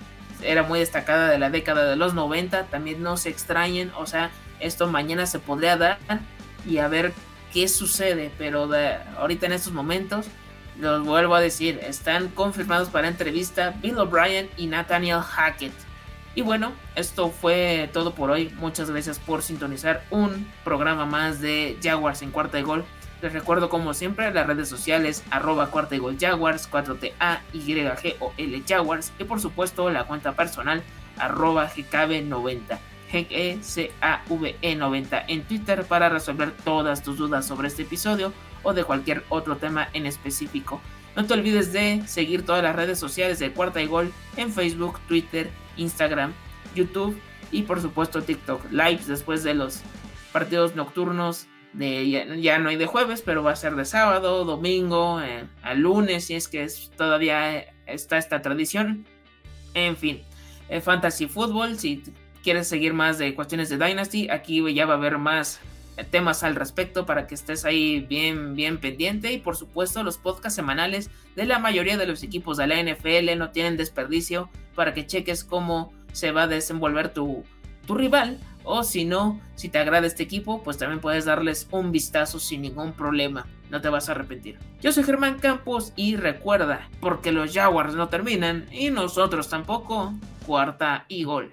era 0.43 0.63
muy 0.63 0.79
destacada 0.79 1.29
de 1.29 1.39
la 1.39 1.49
década 1.49 1.89
de 1.89 1.95
los 1.95 2.13
90, 2.13 2.65
también 2.65 3.01
no 3.01 3.17
se 3.17 3.29
extrañen, 3.29 3.91
o 3.97 4.05
sea, 4.05 4.29
esto 4.59 4.87
mañana 4.87 5.25
se 5.25 5.39
podría 5.39 5.77
dar 5.77 5.97
y 6.67 6.77
a 6.77 6.87
ver 6.87 7.13
qué 7.53 7.67
sucede, 7.67 8.31
pero 8.37 8.67
de, 8.67 8.97
ahorita 9.17 9.45
en 9.45 9.53
estos 9.53 9.71
momentos 9.71 10.25
los 10.79 11.05
vuelvo 11.05 11.35
a 11.35 11.39
decir, 11.39 11.79
están 11.83 12.29
confirmados 12.29 12.89
para 12.89 13.07
entrevista 13.07 13.75
Bill 13.81 13.99
O'Brien 13.99 14.49
y 14.57 14.65
Nathaniel 14.65 15.21
Hackett. 15.21 15.73
Y 16.35 16.41
bueno, 16.41 16.73
esto 16.95 17.29
fue 17.29 17.91
todo 17.93 18.15
por 18.15 18.31
hoy. 18.31 18.51
Muchas 18.57 18.89
gracias 18.89 19.19
por 19.19 19.43
sintonizar 19.43 20.03
un 20.09 20.51
programa 20.63 21.05
más 21.05 21.39
de 21.41 21.77
Jaguars 21.81 22.23
en 22.23 22.31
cuarta 22.31 22.57
de 22.57 22.63
gol. 22.63 22.83
Les 23.21 23.31
recuerdo 23.31 23.69
como 23.69 23.93
siempre 23.93 24.33
las 24.33 24.47
redes 24.47 24.67
sociales 24.67 25.23
arroba 25.29 25.67
cuarta 25.67 25.95
y 25.95 25.99
gol 25.99 26.17
Jaguars, 26.19 26.69
4TA, 26.69 27.39
YG 27.53 28.15
o 28.19 28.33
L 28.35 28.63
Jaguars 28.67 29.13
y 29.19 29.23
por 29.25 29.39
supuesto 29.39 29.89
la 29.91 30.05
cuenta 30.05 30.33
personal 30.33 30.81
arroba 31.17 31.69
GKB90. 31.69 32.79
GECAVE90 33.13 35.25
en 35.27 35.43
Twitter 35.43 35.85
para 35.85 36.09
resolver 36.09 36.51
todas 36.63 37.03
tus 37.03 37.17
dudas 37.17 37.45
sobre 37.45 37.67
este 37.67 37.83
episodio 37.83 38.33
o 38.63 38.73
de 38.73 38.83
cualquier 38.83 39.23
otro 39.29 39.57
tema 39.57 39.89
en 39.93 40.07
específico. 40.07 40.81
No 41.15 41.25
te 41.25 41.35
olvides 41.35 41.71
de 41.71 42.01
seguir 42.07 42.43
todas 42.43 42.63
las 42.63 42.75
redes 42.75 42.99
sociales 42.99 43.37
de 43.37 43.51
Cuarta 43.51 43.79
y 43.81 43.85
Gol 43.85 44.11
en 44.35 44.51
Facebook, 44.51 44.99
Twitter, 45.07 45.51
Instagram, 45.77 46.33
YouTube 46.75 47.15
y 47.51 47.61
por 47.61 47.81
supuesto 47.81 48.23
TikTok. 48.23 48.71
Lives 48.71 49.07
después 49.07 49.43
de 49.43 49.53
los 49.53 49.81
partidos 50.31 50.75
nocturnos 50.75 51.47
de 51.73 52.09
ya, 52.41 52.59
no 52.59 52.69
hay 52.69 52.75
de 52.75 52.85
jueves, 52.85 53.21
pero 53.21 53.43
va 53.43 53.51
a 53.51 53.55
ser 53.55 53.75
de 53.75 53.85
sábado, 53.85 54.45
domingo, 54.45 55.21
eh, 55.21 55.45
a 55.61 55.73
lunes, 55.73 56.25
si 56.25 56.35
es 56.35 56.47
que 56.47 56.67
todavía 56.97 57.65
está 57.85 58.17
esta 58.17 58.41
tradición. 58.41 59.05
En 59.73 59.97
fin, 59.97 60.21
eh, 60.69 60.81
Fantasy 60.81 61.27
Football, 61.27 61.79
si 61.79 62.03
quieres 62.43 62.67
seguir 62.67 62.93
más 62.93 63.17
de 63.17 63.33
cuestiones 63.33 63.69
de 63.69 63.77
Dynasty, 63.77 64.29
aquí 64.29 64.61
ya 64.73 64.85
va 64.85 64.93
a 64.93 64.97
haber 64.97 65.17
más 65.17 65.59
temas 66.09 66.43
al 66.43 66.55
respecto 66.55 67.05
para 67.05 67.27
que 67.27 67.35
estés 67.35 67.65
ahí 67.65 68.01
bien, 68.01 68.55
bien 68.55 68.79
pendiente. 68.79 69.31
Y 69.31 69.37
por 69.37 69.55
supuesto, 69.55 70.03
los 70.03 70.17
podcasts 70.17 70.55
semanales 70.55 71.09
de 71.35 71.45
la 71.45 71.59
mayoría 71.59 71.97
de 71.97 72.07
los 72.07 72.23
equipos 72.23 72.57
de 72.57 72.67
la 72.67 72.81
NFL 72.81 73.37
no 73.37 73.51
tienen 73.51 73.77
desperdicio 73.77 74.49
para 74.75 74.93
que 74.93 75.05
cheques 75.05 75.43
cómo 75.43 75.93
se 76.11 76.31
va 76.31 76.43
a 76.43 76.47
desenvolver 76.47 77.13
tu, 77.13 77.43
tu 77.85 77.95
rival. 77.95 78.39
O 78.65 78.83
si 78.83 79.03
no, 79.03 79.41
si 79.55 79.67
te 79.67 79.77
agrada 79.77 80.07
este 80.07 80.23
equipo, 80.23 80.63
pues 80.63 80.77
también 80.77 81.01
puedes 81.01 81.25
darles 81.25 81.67
un 81.71 81.91
vistazo 81.91 82.39
sin 82.39 82.61
ningún 82.61 82.93
problema. 82.93 83.45
No 83.69 83.81
te 83.81 83.89
vas 83.89 84.07
a 84.07 84.13
arrepentir. 84.13 84.57
Yo 84.81 84.93
soy 84.93 85.03
Germán 85.03 85.37
Campos 85.37 85.91
y 85.97 86.15
recuerda, 86.15 86.89
porque 87.01 87.33
los 87.33 87.53
Jaguars 87.53 87.93
no 87.93 88.07
terminan 88.07 88.67
y 88.71 88.89
nosotros 88.89 89.49
tampoco, 89.49 90.13
cuarta 90.45 91.03
y 91.09 91.25
gol. 91.25 91.51